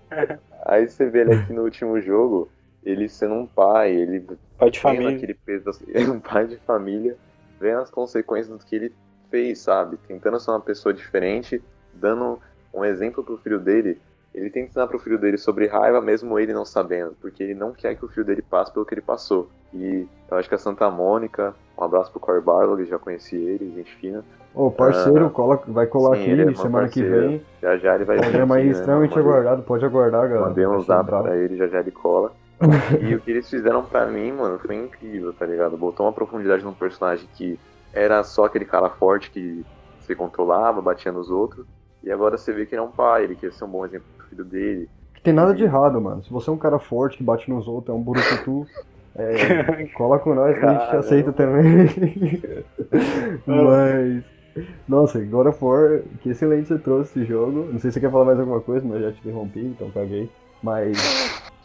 Aí 0.66 0.88
você 0.88 1.10
vê 1.10 1.22
ele 1.22 1.34
aqui 1.34 1.54
no 1.54 1.64
último 1.64 2.00
jogo, 2.02 2.54
ele 2.84 3.08
sendo 3.10 3.36
um 3.36 3.48
pai, 3.48 3.92
ele 3.96 4.26
Pai 4.58 4.70
de 4.70 4.80
vendo 4.80 4.80
família. 4.80 5.10
aquele 5.10 5.34
peso, 5.34 5.66
da- 5.66 5.72
ele 5.88 6.06
é 6.10 6.12
um 6.12 6.20
pai 6.22 6.48
de 6.48 6.58
família, 6.60 7.20
vendo 7.60 7.82
as 7.82 7.92
consequências 7.92 8.50
do 8.58 8.64
que 8.66 8.76
ele 8.76 8.98
fez, 9.30 9.62
sabe? 9.62 9.98
Tentando 9.98 10.40
ser 10.40 10.52
uma 10.52 10.62
pessoa 10.62 10.94
diferente, 10.94 11.64
dando 11.94 12.42
um 12.74 12.86
exemplo 12.86 13.24
pro 13.24 13.38
filho 13.38 13.60
dele. 13.60 14.02
Ele 14.34 14.50
tenta 14.52 14.68
ensinar 14.70 14.88
pro 14.88 15.00
filho 15.00 15.20
dele 15.20 15.38
sobre 15.38 15.68
raiva, 15.68 16.02
mesmo 16.02 16.38
ele 16.40 16.54
não 16.54 16.66
sabendo, 16.66 17.16
porque 17.16 17.44
ele 17.44 17.56
não 17.56 17.74
quer 17.74 17.96
que 17.98 18.06
o 18.06 18.10
filho 18.10 18.26
dele 18.26 18.42
passe 18.42 18.72
pelo 18.74 18.86
que 18.86 18.94
ele 18.94 19.02
passou. 19.02 19.52
E 19.74 20.08
eu 20.30 20.38
acho 20.38 20.50
que 20.50 20.56
a 20.56 20.60
Santa 20.60 20.90
Mônica, 20.90 21.54
um 21.78 21.84
abraço 21.84 22.12
pro 22.12 22.20
Corey 22.20 22.42
Barlog, 22.42 22.84
já 22.86 22.98
conheci 22.98 23.36
ele, 23.36 23.72
gente 23.76 23.94
fina. 23.96 24.24
Ô, 24.54 24.72
parceiro, 24.72 25.28
Ah, 25.28 25.30
cola, 25.30 25.62
vai 25.68 25.86
colar 25.86 26.16
sim, 26.18 26.24
ele 26.24 26.42
é 26.42 26.46
aqui 26.46 26.54
meu 26.54 26.62
semana 26.62 26.90
que 26.90 27.02
parceiro. 27.04 27.30
vem. 27.30 27.46
Já 27.62 27.78
já 27.78 27.96
ele 27.96 28.04
vai 28.06 28.18
vir 28.18 28.24
Programa 28.24 28.56
aí 28.56 28.66
né? 28.66 28.72
extremamente 28.72 29.16
Mandei- 29.16 29.24
aguardado, 29.32 29.62
pode 29.64 29.86
aguardar, 29.86 30.28
galera. 30.28 30.48
Mandei 30.50 30.66
um 30.68 30.80
zap 30.82 31.08
pra 31.08 31.36
ele, 31.38 31.56
já 31.56 31.68
já 31.68 31.80
ele 31.80 31.92
cola. 31.92 32.34
e 33.00 33.16
o 33.16 33.22
que 33.22 33.32
eles 33.32 33.50
fizeram 33.50 33.84
pra 33.84 34.06
mim, 34.08 34.32
mano, 34.34 34.60
foi 34.60 34.76
incrível, 34.76 35.32
tá 35.34 35.46
ligado? 35.46 35.78
Botou 35.78 36.06
uma 36.06 36.12
profundidade 36.12 36.64
num 36.64 36.74
personagem 36.74 37.28
que 37.36 37.58
era 37.94 38.24
só 38.24 38.46
aquele 38.46 38.66
cara 38.66 38.90
forte 38.90 39.32
que 39.32 39.64
se 40.02 40.16
controlava, 40.16 40.82
batia 40.82 41.12
nos 41.12 41.30
outros. 41.30 41.66
E 42.04 42.12
agora 42.12 42.38
você 42.38 42.52
vê 42.52 42.66
que 42.66 42.74
ele 42.74 42.82
é 42.82 42.84
um 42.84 42.92
pai, 42.92 43.24
ele 43.26 43.36
quer 43.36 43.54
ser 43.54 43.66
um 43.66 43.70
bom 43.70 43.86
exemplo 43.86 44.08
pro 44.18 44.28
filho 44.28 44.44
dele. 44.44 44.90
Que 45.14 45.22
tem 45.22 45.34
nada 45.34 45.54
de 45.54 45.64
errado, 45.64 46.02
mano. 46.02 46.24
Se 46.24 46.32
você 46.32 46.50
é 46.50 46.54
um 46.54 46.58
cara 46.58 46.80
forte 46.80 47.18
que 47.18 47.24
bate 47.24 47.50
nos 47.50 47.68
outros, 47.68 47.94
é 47.96 47.98
um 47.98 48.02
burucutu, 48.02 48.66
é, 49.16 49.86
cola 49.96 50.20
com 50.20 50.34
nós 50.34 50.58
que 50.58 50.66
a 50.66 50.74
gente 50.74 50.90
te 50.90 50.96
aceita 50.96 51.34
também. 51.34 51.88
Mas. 53.46 54.24
Nossa, 54.88 55.20
God 55.20 55.48
of 55.48 55.64
War, 55.64 56.02
que 56.22 56.30
excelente 56.30 56.68
você 56.68 56.78
trouxe 56.78 57.20
esse 57.20 57.30
jogo. 57.30 57.70
Não 57.72 57.80
sei 57.80 57.92
se 57.92 57.94
você 57.94 58.00
quer 58.02 58.12
falar 58.12 58.26
mais 58.26 58.40
alguma 58.40 58.60
coisa, 58.60 58.86
mas 58.86 58.98
eu 58.98 59.10
já 59.10 59.12
te 59.14 59.20
interrompi, 59.20 59.60
então 59.60 59.90
caguei. 59.92 60.30
Mas. 60.62 60.98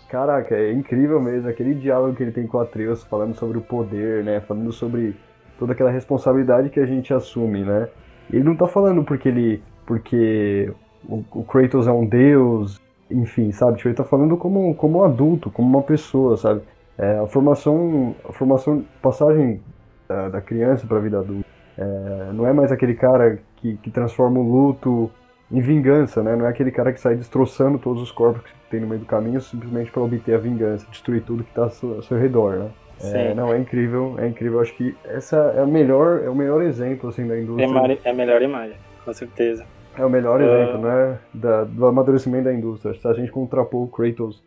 Caraca, 0.08 0.54
é 0.54 0.72
incrível 0.72 1.20
mesmo. 1.20 1.48
Aquele 1.48 1.74
diálogo 1.74 2.14
que 2.14 2.22
ele 2.22 2.30
tem 2.30 2.46
com 2.46 2.58
o 2.58 2.60
Atreus 2.60 3.02
falando 3.04 3.34
sobre 3.34 3.58
o 3.58 3.62
poder, 3.62 4.22
né? 4.22 4.40
Falando 4.40 4.70
sobre 4.70 5.16
toda 5.58 5.72
aquela 5.72 5.90
responsabilidade 5.90 6.70
que 6.70 6.78
a 6.78 6.86
gente 6.86 7.12
assume, 7.12 7.64
né? 7.64 7.88
Ele 8.30 8.44
não 8.44 8.54
tá 8.54 8.66
falando 8.68 9.02
porque 9.02 9.28
ele. 9.28 9.62
Porque 9.86 10.72
o, 11.08 11.24
o 11.32 11.44
Kratos 11.44 11.86
é 11.86 11.92
um 11.92 12.06
deus, 12.06 12.80
enfim, 13.10 13.50
sabe? 13.52 13.76
Tipo, 13.76 13.88
ele 13.88 13.96
tá 13.96 14.04
falando 14.04 14.36
como, 14.36 14.74
como 14.74 15.00
um 15.00 15.04
adulto, 15.04 15.50
como 15.50 15.68
uma 15.68 15.82
pessoa, 15.82 16.36
sabe? 16.36 16.62
É, 16.98 17.18
a 17.18 17.26
formação, 17.26 18.14
a 18.28 18.32
formação, 18.32 18.84
passagem 19.02 19.60
da, 20.08 20.28
da 20.28 20.40
criança 20.40 20.86
pra 20.86 20.98
vida 21.00 21.18
adulta. 21.18 21.44
É, 21.76 22.32
não 22.32 22.46
é 22.46 22.52
mais 22.52 22.70
aquele 22.70 22.94
cara 22.94 23.38
que, 23.56 23.76
que 23.78 23.90
transforma 23.90 24.38
o 24.38 24.42
luto 24.42 25.10
em 25.50 25.60
vingança, 25.60 26.22
né? 26.22 26.36
Não 26.36 26.46
é 26.46 26.48
aquele 26.48 26.70
cara 26.70 26.92
que 26.92 27.00
sai 27.00 27.16
destroçando 27.16 27.78
todos 27.78 28.00
os 28.02 28.12
corpos 28.12 28.42
que 28.42 28.50
tem 28.70 28.80
no 28.80 28.86
meio 28.86 29.00
do 29.00 29.06
caminho 29.06 29.40
simplesmente 29.40 29.90
para 29.90 30.02
obter 30.02 30.34
a 30.34 30.38
vingança, 30.38 30.86
destruir 30.90 31.22
tudo 31.22 31.42
que 31.44 31.52
tá 31.52 31.64
ao 31.64 31.70
seu, 31.70 31.94
ao 31.96 32.02
seu 32.02 32.16
redor, 32.18 32.56
né? 32.58 32.70
É, 33.00 33.28
Sim. 33.30 33.34
não, 33.34 33.52
é 33.52 33.58
incrível, 33.58 34.14
é 34.18 34.28
incrível. 34.28 34.60
Acho 34.60 34.74
que 34.76 34.96
essa 35.04 35.36
é 35.56 35.60
a 35.62 35.66
melhor, 35.66 36.22
é 36.24 36.30
o 36.30 36.34
melhor 36.34 36.62
exemplo 36.62 37.08
assim 37.08 37.26
da 37.26 37.36
indústria. 37.38 37.66
É, 37.66 37.68
mari- 37.68 38.00
é 38.04 38.10
a 38.10 38.14
melhor 38.14 38.40
imagem, 38.40 38.76
com 39.04 39.12
certeza. 39.12 39.64
É 39.98 40.04
o 40.04 40.08
melhor 40.10 40.40
Ah. 40.40 40.44
exemplo, 40.44 40.78
né? 40.80 41.18
Da, 41.34 41.64
do 41.64 41.86
amadurecimento 41.86 42.44
da 42.44 42.54
indústria. 42.54 42.94
Se 42.94 43.06
a 43.08 43.12
gente 43.12 43.32
contrapor 43.32 43.82
o 43.82 43.88
Kratos 43.88 44.40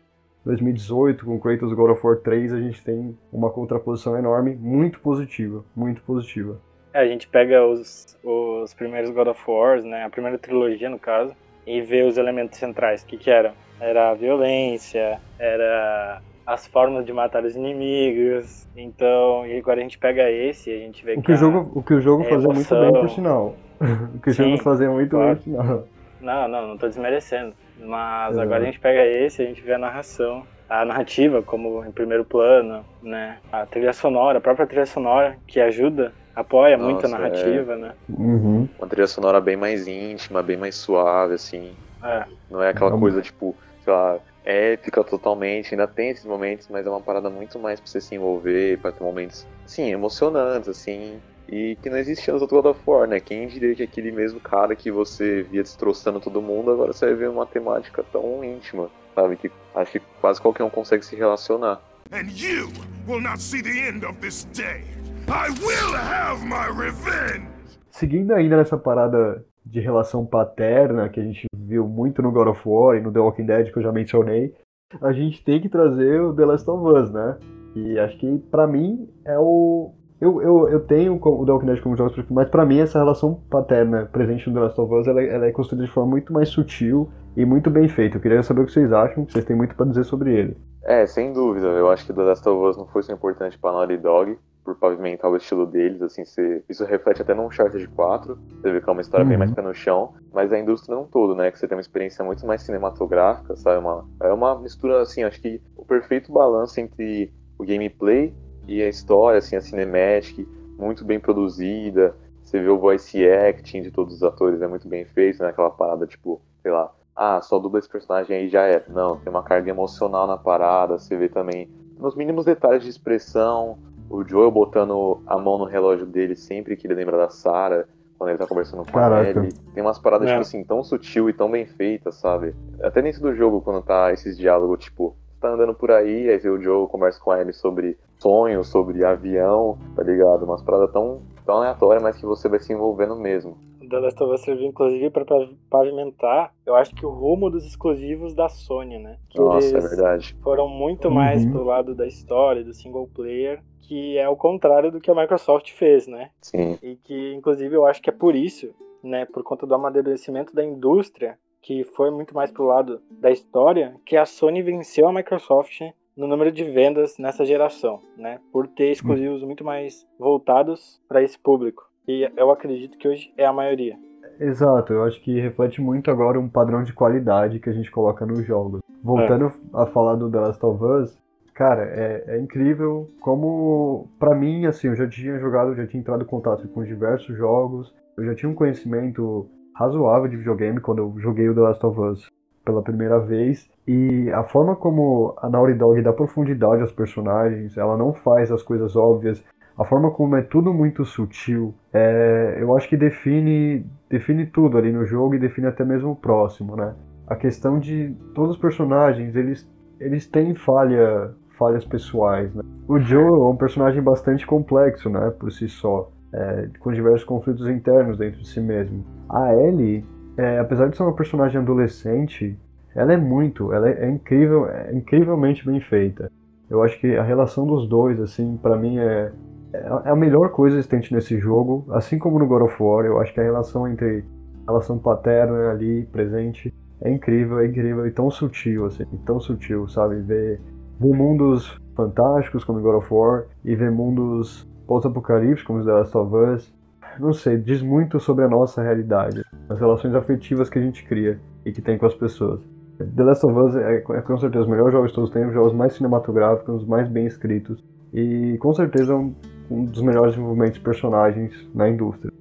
2018 0.44 1.24
com 1.24 1.36
o 1.36 1.40
Kratos 1.40 1.72
God 1.72 1.90
of 1.90 2.06
War 2.06 2.16
3, 2.16 2.52
a 2.52 2.60
gente 2.60 2.82
tem 2.82 3.16
uma 3.32 3.50
contraposição 3.50 4.16
enorme, 4.18 4.54
muito 4.56 5.00
positiva, 5.00 5.64
muito 5.76 6.00
positiva. 6.02 6.58
É, 6.92 7.00
a 7.00 7.06
gente 7.06 7.28
pega 7.28 7.66
os, 7.66 8.16
os 8.24 8.72
primeiros 8.74 9.10
God 9.10 9.28
of 9.28 9.40
Wars, 9.46 9.84
né, 9.84 10.04
a 10.04 10.10
primeira 10.10 10.38
trilogia 10.38 10.88
no 10.88 10.98
caso, 10.98 11.32
e 11.66 11.80
vê 11.82 12.02
os 12.02 12.16
elementos 12.16 12.58
centrais. 12.58 13.02
O 13.02 13.06
que 13.06 13.18
que 13.18 13.30
eram? 13.30 13.52
Era 13.80 14.10
a 14.10 14.14
violência, 14.14 15.20
era 15.38 16.20
as 16.46 16.66
formas 16.66 17.04
de 17.04 17.12
matar 17.12 17.44
os 17.44 17.54
inimigos. 17.54 18.66
Então, 18.74 19.46
e 19.46 19.58
agora 19.58 19.80
a 19.80 19.82
gente 19.82 19.98
pega 19.98 20.30
esse 20.30 20.70
e 20.70 20.74
a 20.74 20.78
gente 20.78 21.04
vê 21.04 21.14
O 21.14 21.22
que 21.22 21.30
o 21.30 21.34
a- 21.34 21.38
jogo, 21.38 21.70
o 21.78 21.82
que 21.82 21.92
o 21.94 22.00
jogo 22.00 22.24
fazia 22.24 22.48
muito 22.48 22.74
bem, 22.74 22.92
por 22.92 23.10
sinal. 23.10 23.54
O 24.14 24.18
que 24.20 24.30
o 24.30 24.32
jogo 24.32 24.58
fazia 24.58 24.90
muito 24.90 25.10
claro. 25.10 25.26
bem, 25.26 25.36
por 25.36 25.42
sinal. 25.44 25.84
Não, 26.20 26.48
não, 26.48 26.68
não 26.68 26.76
tô 26.78 26.88
desmerecendo. 26.88 27.54
Mas 27.76 28.32
Exato. 28.32 28.42
agora 28.42 28.62
a 28.62 28.66
gente 28.66 28.80
pega 28.80 29.04
esse 29.06 29.42
e 29.42 29.44
a 29.44 29.48
gente 29.48 29.62
vê 29.62 29.74
a 29.74 29.78
narração. 29.78 30.46
A 30.68 30.84
narrativa 30.84 31.42
como 31.42 31.84
em 31.84 31.92
primeiro 31.92 32.24
plano, 32.24 32.84
né? 33.02 33.38
A 33.50 33.64
trilha 33.64 33.92
sonora, 33.92 34.38
a 34.38 34.40
própria 34.40 34.66
trilha 34.66 34.84
sonora 34.84 35.38
que 35.46 35.60
ajuda, 35.60 36.14
apoia 36.34 36.76
muito 36.76 37.06
a 37.06 37.08
Nossa, 37.08 37.18
narrativa, 37.18 37.76
né? 37.76 37.94
Uhum. 38.08 38.68
Uma 38.78 38.88
trilha 38.88 39.06
sonora 39.06 39.40
bem 39.40 39.56
mais 39.56 39.86
íntima, 39.86 40.42
bem 40.42 40.56
mais 40.56 40.74
suave, 40.76 41.34
assim. 41.34 41.74
É. 42.02 42.24
Não 42.50 42.62
é 42.62 42.70
aquela 42.70 42.90
Vamos. 42.90 43.00
coisa, 43.00 43.22
tipo, 43.22 43.56
sei 43.80 43.92
lá, 43.92 44.20
épica 44.44 45.02
totalmente. 45.04 45.72
Ainda 45.74 45.86
tem 45.86 46.10
esses 46.10 46.24
momentos, 46.24 46.68
mas 46.68 46.86
é 46.86 46.90
uma 46.90 47.00
parada 47.00 47.30
muito 47.30 47.58
mais 47.58 47.80
pra 47.80 47.88
você 47.88 48.00
se 48.00 48.14
envolver, 48.14 48.78
pra 48.80 48.92
ter 48.92 49.02
momentos, 49.02 49.46
sim, 49.66 49.90
emocionantes, 49.90 50.68
assim. 50.68 51.20
E 51.50 51.76
que 51.82 51.88
não 51.88 51.96
existia 51.96 52.32
nos 52.32 52.42
outros 52.42 52.60
God 52.62 52.72
of 52.72 52.80
War, 52.86 53.08
né? 53.08 53.20
Quem 53.20 53.48
diria 53.48 53.74
que 53.74 53.82
aquele 53.82 54.12
mesmo 54.12 54.38
cara 54.38 54.76
que 54.76 54.90
você 54.90 55.42
via 55.42 55.62
destroçando 55.62 56.20
todo 56.20 56.42
mundo, 56.42 56.70
agora 56.70 56.92
você 56.92 57.06
vai 57.06 57.14
ver 57.14 57.30
uma 57.30 57.46
temática 57.46 58.04
tão 58.12 58.44
íntima, 58.44 58.90
sabe? 59.14 59.36
Que 59.36 59.50
acho 59.74 59.92
que 59.92 60.00
quase 60.20 60.40
qualquer 60.40 60.64
um 60.64 60.70
consegue 60.70 61.04
se 61.04 61.16
relacionar. 61.16 61.80
and 62.12 62.30
you 62.30 62.68
will 63.06 63.20
not 63.20 63.38
see 63.38 63.60
the 63.62 63.86
end 63.86 64.04
of 64.04 64.18
this 64.20 64.44
day. 64.54 64.82
I 65.28 65.50
will 65.60 65.94
have 65.94 66.42
my 66.44 66.68
revenge! 66.68 67.46
Seguindo 67.90 68.32
ainda 68.32 68.56
nessa 68.56 68.78
parada 68.78 69.44
de 69.64 69.80
relação 69.80 70.24
paterna 70.24 71.08
que 71.08 71.20
a 71.20 71.22
gente 71.22 71.46
viu 71.54 71.86
muito 71.86 72.22
no 72.22 72.32
God 72.32 72.48
of 72.48 72.60
War 72.64 72.96
e 72.96 73.00
no 73.00 73.12
The 73.12 73.20
Walking 73.20 73.44
Dead 73.44 73.70
que 73.72 73.78
eu 73.78 73.82
já 73.82 73.92
mencionei, 73.92 74.54
a 75.02 75.12
gente 75.12 75.44
tem 75.44 75.60
que 75.60 75.68
trazer 75.68 76.20
o 76.22 76.34
The 76.34 76.46
Last 76.46 76.70
of 76.70 76.98
Us, 76.98 77.10
né? 77.10 77.36
E 77.74 77.98
acho 77.98 78.16
que 78.18 78.38
pra 78.50 78.66
mim 78.66 79.06
é 79.26 79.38
o 79.38 79.92
eu, 80.20 80.42
eu, 80.42 80.68
eu 80.68 80.80
tenho 80.80 81.14
o 81.14 81.44
The 81.46 81.52
Walking 81.52 81.66
Dead 81.66 81.80
como 81.80 81.96
jogo 81.96 82.10
preferido, 82.10 82.34
mas 82.34 82.48
pra 82.48 82.64
mim 82.66 82.78
essa 82.80 82.98
relação 82.98 83.34
paterna 83.48 84.06
presente 84.06 84.48
no 84.48 84.54
The 84.54 84.60
Last 84.60 84.80
of 84.80 84.94
Us 84.94 85.06
ela, 85.06 85.20
é- 85.20 85.34
ela 85.34 85.46
é 85.46 85.52
construída 85.52 85.84
de 85.86 85.92
forma 85.92 86.10
muito 86.10 86.32
mais 86.32 86.48
sutil 86.48 87.08
e 87.36 87.44
muito 87.44 87.70
bem 87.70 87.88
feita. 87.88 88.16
Eu 88.16 88.20
queria 88.20 88.42
saber 88.42 88.62
o 88.62 88.66
que 88.66 88.72
vocês 88.72 88.92
acham, 88.92 89.24
que 89.24 89.32
vocês 89.32 89.44
têm 89.44 89.56
muito 89.56 89.74
pra 89.76 89.86
dizer 89.86 90.04
sobre 90.04 90.34
ele. 90.34 90.56
É, 90.84 91.06
sem 91.06 91.32
dúvida. 91.32 91.66
Eu 91.68 91.88
acho 91.90 92.06
que 92.06 92.12
The 92.12 92.22
Last 92.22 92.48
of 92.48 92.64
Us 92.68 92.76
não 92.76 92.86
foi 92.86 93.02
tão 93.02 93.14
importante 93.14 93.58
pra 93.58 93.72
Naughty 93.72 93.96
Dog, 93.98 94.38
por 94.64 94.74
pavimentar 94.76 95.30
o 95.30 95.36
estilo 95.36 95.64
deles, 95.64 96.02
assim, 96.02 96.26
você... 96.26 96.62
isso 96.68 96.84
reflete 96.84 97.22
até 97.22 97.32
no 97.32 97.46
Uncharted 97.46 97.86
4, 97.88 98.36
você 98.60 98.70
vê 98.70 98.80
que 98.82 98.90
é 98.90 98.92
uma 98.92 99.00
história 99.00 99.24
bem 99.24 99.34
Uhum. 99.34 99.38
mais 99.38 99.50
pé 99.50 99.62
no 99.62 99.72
chão, 99.72 100.12
mas 100.30 100.52
a 100.52 100.58
indústria 100.58 100.94
não 100.94 101.04
todo, 101.06 101.34
né, 101.34 101.50
que 101.50 101.58
você 101.58 101.66
tem 101.66 101.74
uma 101.74 101.80
experiência 101.80 102.22
muito 102.22 102.46
mais 102.46 102.60
cinematográfica, 102.62 103.56
sabe, 103.56 103.78
uma... 103.78 104.04
é 104.22 104.30
uma 104.30 104.58
mistura, 104.60 105.00
assim, 105.00 105.22
acho 105.22 105.40
que 105.40 105.58
o 105.74 105.86
perfeito 105.86 106.30
balanço 106.30 106.78
entre 106.80 107.32
o 107.58 107.64
gameplay 107.64 108.34
e 108.68 108.82
a 108.82 108.88
história, 108.88 109.38
assim, 109.38 109.56
a 109.56 109.60
cinematic, 109.60 110.46
muito 110.78 111.04
bem 111.04 111.18
produzida, 111.18 112.14
você 112.42 112.60
vê 112.60 112.68
o 112.68 112.78
voice 112.78 113.26
acting 113.28 113.82
de 113.82 113.90
todos 113.90 114.14
os 114.14 114.22
atores, 114.22 114.62
é 114.62 114.68
muito 114.68 114.86
bem 114.86 115.04
feito, 115.04 115.42
né, 115.42 115.48
aquela 115.48 115.70
parada, 115.70 116.06
tipo, 116.06 116.40
sei 116.62 116.70
lá, 116.70 116.92
ah, 117.16 117.40
só 117.40 117.58
dubla 117.58 117.78
esse 117.80 117.88
personagem 117.88 118.36
aí 118.36 118.48
já 118.48 118.62
é. 118.66 118.84
Não, 118.88 119.16
tem 119.18 119.28
uma 119.28 119.42
carga 119.42 119.70
emocional 119.70 120.26
na 120.26 120.36
parada, 120.36 120.98
você 120.98 121.16
vê 121.16 121.28
também 121.28 121.68
nos 121.98 122.14
mínimos 122.14 122.44
detalhes 122.44 122.84
de 122.84 122.90
expressão, 122.90 123.76
o 124.08 124.22
Joel 124.24 124.50
botando 124.50 125.20
a 125.26 125.36
mão 125.36 125.58
no 125.58 125.64
relógio 125.64 126.06
dele 126.06 126.36
sempre 126.36 126.76
que 126.76 126.86
ele 126.86 126.94
lembra 126.94 127.16
da 127.18 127.28
Sarah, 127.28 127.86
quando 128.16 128.30
ele 128.30 128.38
tá 128.38 128.46
conversando 128.46 128.84
com 128.84 128.92
Caraca. 128.92 129.22
a 129.22 129.30
Ellie. 129.30 129.52
Tem 129.74 129.82
umas 129.82 129.98
paradas, 129.98 130.26
É. 130.28 130.30
tipo 130.32 130.40
assim, 130.42 130.64
tão 130.64 130.82
sutil 130.82 131.28
e 131.28 131.32
tão 131.32 131.50
bem 131.50 131.66
feitas, 131.66 132.16
sabe? 132.16 132.54
Até 132.82 133.00
dentro 133.00 133.20
do 133.20 133.34
jogo, 133.34 133.60
quando 133.60 133.82
tá 133.82 134.12
esses 134.12 134.36
diálogos, 134.36 134.84
tipo, 134.84 135.14
você 135.34 135.40
tá 135.40 135.50
andando 135.50 135.74
por 135.74 135.90
aí, 135.90 136.28
aí 136.28 136.48
o 136.48 136.60
Joel 136.60 136.88
conversa 136.88 137.20
com 137.20 137.30
a 137.30 137.40
Ellie 137.40 137.52
sobre 137.52 137.96
sonhos, 138.18 138.68
sobre 138.68 139.04
avião, 139.04 139.78
tá 139.94 140.02
ligado? 140.02 140.44
Umas 140.44 140.62
paradas 140.62 140.90
tão, 140.92 141.22
tão 141.44 141.56
aleatórias, 141.56 142.02
mas 142.02 142.16
que 142.16 142.26
você 142.26 142.48
vai 142.48 142.58
se 142.58 142.72
envolvendo 142.72 143.16
mesmo. 143.16 143.56
The 143.88 143.98
Last 143.98 144.22
of 144.22 144.34
Us 144.34 144.42
serviu 144.42 144.66
inclusive 144.66 145.08
para 145.08 145.24
pavimentar, 145.70 146.52
eu 146.66 146.74
acho 146.74 146.94
que 146.94 147.06
o 147.06 147.10
rumo 147.10 147.48
dos 147.48 147.64
exclusivos 147.64 148.34
da 148.34 148.48
Sony, 148.48 148.98
né? 148.98 149.16
Que 149.30 149.38
Nossa, 149.38 149.78
é 149.78 149.80
verdade. 149.80 150.36
foram 150.42 150.68
muito 150.68 151.10
mais 151.10 151.42
Uhum. 151.44 151.52
pro 151.52 151.64
lado 151.64 151.94
da 151.94 152.06
história, 152.06 152.62
do 152.62 152.74
single 152.74 153.08
player, 153.14 153.62
que 153.80 154.18
é 154.18 154.28
o 154.28 154.36
contrário 154.36 154.92
do 154.92 155.00
que 155.00 155.10
a 155.10 155.14
Microsoft 155.14 155.72
fez, 155.72 156.06
né? 156.06 156.30
Sim. 156.42 156.78
E 156.82 156.96
que, 156.96 157.32
inclusive, 157.34 157.74
eu 157.74 157.86
acho 157.86 158.02
que 158.02 158.10
é 158.10 158.12
por 158.12 158.34
isso, 158.34 158.74
né, 159.02 159.24
por 159.24 159.42
conta 159.42 159.66
do 159.66 159.74
amadurecimento 159.74 160.54
da 160.54 160.62
indústria, 160.62 161.38
que 161.62 161.82
foi 161.84 162.10
muito 162.10 162.34
mais 162.34 162.50
pro 162.50 162.66
lado 162.66 163.00
da 163.10 163.30
história, 163.30 163.96
que 164.04 164.16
a 164.16 164.26
Sony 164.26 164.62
venceu 164.62 165.08
a 165.08 165.12
Microsoft 165.12 165.80
no 166.18 166.26
número 166.26 166.50
de 166.50 166.64
vendas 166.64 167.16
nessa 167.16 167.44
geração, 167.44 168.00
né? 168.16 168.40
Por 168.52 168.66
ter 168.66 168.90
exclusivos 168.90 169.40
muito 169.44 169.64
mais 169.64 170.04
voltados 170.18 171.00
para 171.08 171.22
esse 171.22 171.38
público. 171.38 171.88
E 172.08 172.28
eu 172.36 172.50
acredito 172.50 172.98
que 172.98 173.06
hoje 173.06 173.32
é 173.36 173.46
a 173.46 173.52
maioria. 173.52 173.96
Exato, 174.40 174.92
eu 174.92 175.04
acho 175.04 175.20
que 175.22 175.40
reflete 175.40 175.80
muito 175.80 176.10
agora 176.10 176.38
um 176.38 176.48
padrão 176.48 176.82
de 176.82 176.92
qualidade 176.92 177.60
que 177.60 177.70
a 177.70 177.72
gente 177.72 177.90
coloca 177.90 178.26
nos 178.26 178.44
jogos. 178.44 178.80
Voltando 179.02 179.52
a 179.72 179.86
falar 179.86 180.16
do 180.16 180.28
The 180.28 180.40
Last 180.40 180.66
of 180.66 180.84
Us, 180.84 181.16
cara, 181.54 181.84
é, 181.84 182.24
é 182.26 182.40
incrível 182.40 183.06
como, 183.20 184.08
pra 184.18 184.34
mim, 184.34 184.66
assim, 184.66 184.88
eu 184.88 184.96
já 184.96 185.08
tinha 185.08 185.38
jogado, 185.38 185.76
já 185.76 185.86
tinha 185.86 186.00
entrado 186.00 186.24
em 186.24 186.26
contato 186.26 186.66
com 186.68 186.82
diversos 186.82 187.36
jogos, 187.36 187.94
eu 188.16 188.24
já 188.24 188.34
tinha 188.34 188.50
um 188.50 188.54
conhecimento 188.54 189.48
razoável 189.72 190.28
de 190.28 190.36
videogame 190.36 190.80
quando 190.80 190.98
eu 190.98 191.14
joguei 191.18 191.48
o 191.48 191.54
The 191.54 191.60
Last 191.60 191.86
of 191.86 192.00
Us 192.00 192.27
pela 192.68 192.82
primeira 192.82 193.18
vez. 193.18 193.66
E 193.86 194.30
a 194.32 194.44
forma 194.44 194.76
como 194.76 195.34
a 195.38 195.48
Naughty 195.48 195.72
Dog 195.72 196.02
dá 196.02 196.12
profundidade 196.12 196.82
aos 196.82 196.92
personagens, 196.92 197.78
ela 197.78 197.96
não 197.96 198.12
faz 198.12 198.52
as 198.52 198.62
coisas 198.62 198.94
óbvias, 198.94 199.42
a 199.78 199.84
forma 199.84 200.10
como 200.10 200.36
é 200.36 200.42
tudo 200.42 200.74
muito 200.74 201.04
sutil, 201.04 201.74
é, 201.94 202.58
eu 202.60 202.76
acho 202.76 202.88
que 202.88 202.96
define, 202.96 203.86
define 204.10 204.44
tudo 204.44 204.76
ali 204.76 204.92
no 204.92 205.06
jogo 205.06 205.34
e 205.34 205.38
define 205.38 205.68
até 205.68 205.84
mesmo 205.84 206.10
o 206.10 206.16
próximo, 206.16 206.76
né? 206.76 206.94
A 207.26 207.36
questão 207.36 207.78
de 207.78 208.14
todos 208.34 208.56
os 208.56 208.60
personagens, 208.60 209.34
eles, 209.34 209.70
eles 210.00 210.26
têm 210.26 210.54
falha, 210.54 211.30
falhas 211.56 211.84
pessoais, 211.84 212.52
né? 212.54 212.62
O 212.88 212.98
Joe 212.98 213.22
é 213.22 213.52
um 213.52 213.56
personagem 213.56 214.02
bastante 214.02 214.46
complexo, 214.46 215.08
né, 215.08 215.30
por 215.38 215.52
si 215.52 215.68
só, 215.68 216.10
é, 216.34 216.68
com 216.80 216.92
diversos 216.92 217.24
conflitos 217.24 217.68
internos 217.68 218.18
dentro 218.18 218.40
de 218.40 218.48
si 218.48 218.60
mesmo. 218.60 219.04
A 219.30 219.54
Ellie, 219.54 220.04
é, 220.38 220.58
apesar 220.60 220.88
de 220.88 220.96
ser 220.96 221.02
uma 221.02 221.14
personagem 221.14 221.60
adolescente, 221.60 222.56
ela 222.94 223.12
é 223.12 223.16
muito, 223.16 223.72
ela 223.72 223.90
é, 223.90 224.04
é 224.04 224.08
incrível, 224.08 224.68
é 224.68 224.94
incrivelmente 224.94 225.66
bem 225.66 225.80
feita. 225.80 226.30
Eu 226.70 226.82
acho 226.82 226.98
que 227.00 227.16
a 227.16 227.22
relação 227.24 227.66
dos 227.66 227.88
dois, 227.88 228.20
assim, 228.20 228.56
para 228.56 228.76
mim 228.76 228.98
é, 228.98 229.32
é 229.72 230.10
a 230.10 230.14
melhor 230.14 230.50
coisa 230.50 230.76
existente 230.76 231.12
nesse 231.12 231.38
jogo, 231.38 231.86
assim 231.90 232.18
como 232.18 232.38
no 232.38 232.46
God 232.46 232.62
of 232.62 232.80
War. 232.80 233.04
Eu 233.04 233.20
acho 233.20 233.34
que 233.34 233.40
a 233.40 233.42
relação 233.42 233.88
entre 233.88 234.24
a 234.64 234.70
relação 234.70 234.96
paterna 234.98 235.70
ali 235.70 236.06
presente 236.12 236.72
é 237.00 237.10
incrível, 237.10 237.58
é 237.58 237.66
incrível 237.66 238.06
e 238.06 238.10
tão 238.12 238.30
sutil, 238.30 238.86
assim, 238.86 239.04
tão 239.26 239.40
sutil, 239.40 239.88
sabe? 239.88 240.20
Ver, 240.20 240.60
ver 241.00 241.16
mundos 241.16 241.76
fantásticos 241.96 242.62
como 242.62 242.80
God 242.80 242.96
of 242.96 243.12
War 243.12 243.46
e 243.64 243.74
ver 243.74 243.90
mundos 243.90 244.68
pós-apocalípticos 244.86 245.64
como 245.64 245.84
The 245.84 245.92
Last 245.92 246.16
of 246.16 246.36
Us. 246.36 246.77
Não 247.18 247.32
sei, 247.32 247.56
diz 247.58 247.82
muito 247.82 248.20
sobre 248.20 248.44
a 248.44 248.48
nossa 248.48 248.82
realidade, 248.82 249.42
as 249.68 249.78
relações 249.78 250.14
afetivas 250.14 250.70
que 250.70 250.78
a 250.78 250.82
gente 250.82 251.04
cria 251.04 251.40
e 251.64 251.72
que 251.72 251.82
tem 251.82 251.98
com 251.98 252.06
as 252.06 252.14
pessoas. 252.14 252.60
The 252.98 253.22
Last 253.22 253.46
of 253.46 253.58
Us 253.58 253.76
é, 253.76 253.96
é 253.96 254.00
com 254.00 254.38
certeza 254.38 254.64
os 254.64 254.70
melhores 254.70 254.92
jogos 254.92 255.10
de 255.10 255.14
todos 255.14 255.30
os 255.30 255.34
tempos, 255.34 255.50
os 255.50 255.54
jogos 255.54 255.72
mais 255.72 255.92
cinematográficos, 255.94 256.82
os 256.82 256.88
mais 256.88 257.08
bem 257.08 257.26
escritos 257.26 257.84
e 258.12 258.56
com 258.58 258.72
certeza 258.72 259.14
um, 259.14 259.34
um 259.70 259.84
dos 259.84 260.02
melhores 260.02 260.32
desenvolvimentos 260.32 260.74
de 260.74 260.80
personagens 260.80 261.68
na 261.74 261.88
indústria. 261.88 262.32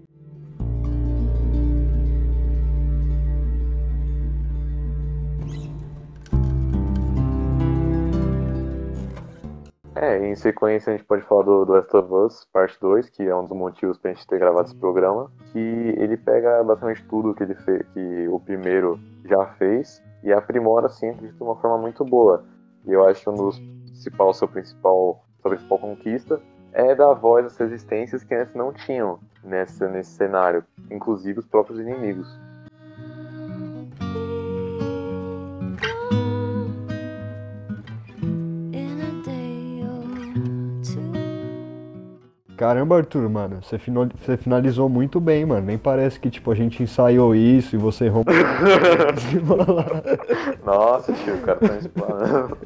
Sequência 10.47 10.93
a 10.93 10.97
gente 10.97 11.05
pode 11.05 11.23
falar 11.23 11.43
do, 11.43 11.65
do 11.65 11.73
Last 11.73 11.95
of 11.95 12.13
Us, 12.13 12.47
parte 12.53 12.79
2, 12.79 13.09
que 13.09 13.23
é 13.23 13.35
um 13.35 13.45
dos 13.45 13.57
motivos 13.57 13.97
pra 13.97 14.13
gente 14.13 14.25
ter 14.25 14.39
gravado 14.39 14.67
esse 14.67 14.75
programa, 14.75 15.29
que 15.51 15.59
ele 15.59 16.15
pega 16.15 16.63
basicamente 16.63 17.03
tudo 17.09 17.33
que 17.33 17.43
ele 17.43 17.55
fez, 17.55 17.85
que 17.93 18.27
o 18.29 18.39
primeiro 18.39 18.99
já 19.25 19.45
fez 19.57 20.01
e 20.23 20.31
aprimora 20.31 20.87
sempre 20.87 21.27
de 21.27 21.43
uma 21.43 21.55
forma 21.57 21.77
muito 21.77 22.05
boa. 22.05 22.45
E 22.85 22.93
eu 22.93 23.05
acho 23.05 23.23
que 23.23 23.29
um 23.29 23.35
dos 23.35 23.59
principal, 23.87 24.33
seu 24.33 24.47
principal, 24.47 25.25
sua 25.41 25.51
principal 25.51 25.79
conquista 25.79 26.39
é 26.71 26.95
dar 26.95 27.13
voz 27.13 27.45
às 27.45 27.57
resistências 27.57 28.23
que 28.23 28.33
antes 28.33 28.53
não 28.53 28.71
tinham 28.71 29.19
nesse, 29.43 29.85
nesse 29.87 30.11
cenário, 30.11 30.63
inclusive 30.89 31.39
os 31.39 31.47
próprios 31.47 31.79
inimigos. 31.79 32.27
Caramba, 42.57 42.97
Arthur, 42.97 43.29
mano, 43.29 43.59
você, 43.61 43.77
fino- 43.77 44.09
você 44.19 44.35
finalizou 44.35 44.89
muito 44.89 45.19
bem, 45.21 45.45
mano. 45.45 45.65
Nem 45.67 45.77
parece 45.77 46.19
que, 46.19 46.27
tipo, 46.29 46.49
a 46.51 46.55
gente 46.55 46.81
ensaiou 46.81 47.35
isso 47.35 47.75
e 47.75 47.79
você 47.79 48.07
rompe. 48.07 48.31
Nossa, 50.65 51.13
tio, 51.13 51.35
o 51.35 51.41
cara 51.41 51.59
tá 51.59 51.75
explanando. 51.77 52.57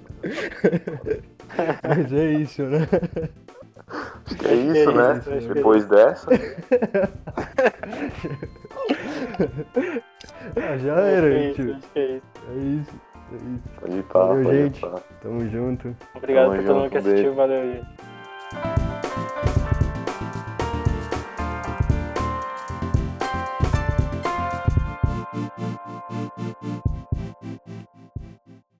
Mas 1.84 2.13
é 2.13 2.32
isso, 2.34 2.63
né? 2.63 2.88
Acho 4.25 4.36
que 4.38 4.47
é 4.47 4.54
isso, 4.56 4.91
né? 4.93 5.17
isso, 5.19 5.34
acho 5.34 5.45
que 5.45 5.51
é 5.51 5.54
Depois 5.56 5.86
dessa. 5.86 6.30
Ah, 10.56 10.77
já 10.77 10.95
era, 11.01 11.34
é 11.34 11.49
isso, 11.49 11.56
tio. 11.62 11.71
é 11.73 11.75
isso. 11.75 11.91
É 11.95 11.99
isso, 12.06 12.47
é 12.47 13.36
isso. 13.36 13.63
Pode 13.82 13.97
ir 13.97 14.04
pra, 14.04 14.25
Valeu, 14.25 14.43
pode 14.43 14.58
gente. 14.58 14.82
Tamo 15.21 15.49
junto. 15.49 15.95
Obrigado 16.15 16.45
Tamo 16.45 16.56
por 16.58 16.65
todo 16.65 16.77
mundo 16.80 16.89
que 16.89 16.97
assistiu, 16.97 17.23
beijo. 17.23 17.36
valeu, 17.36 17.73
gente. 17.73 19.50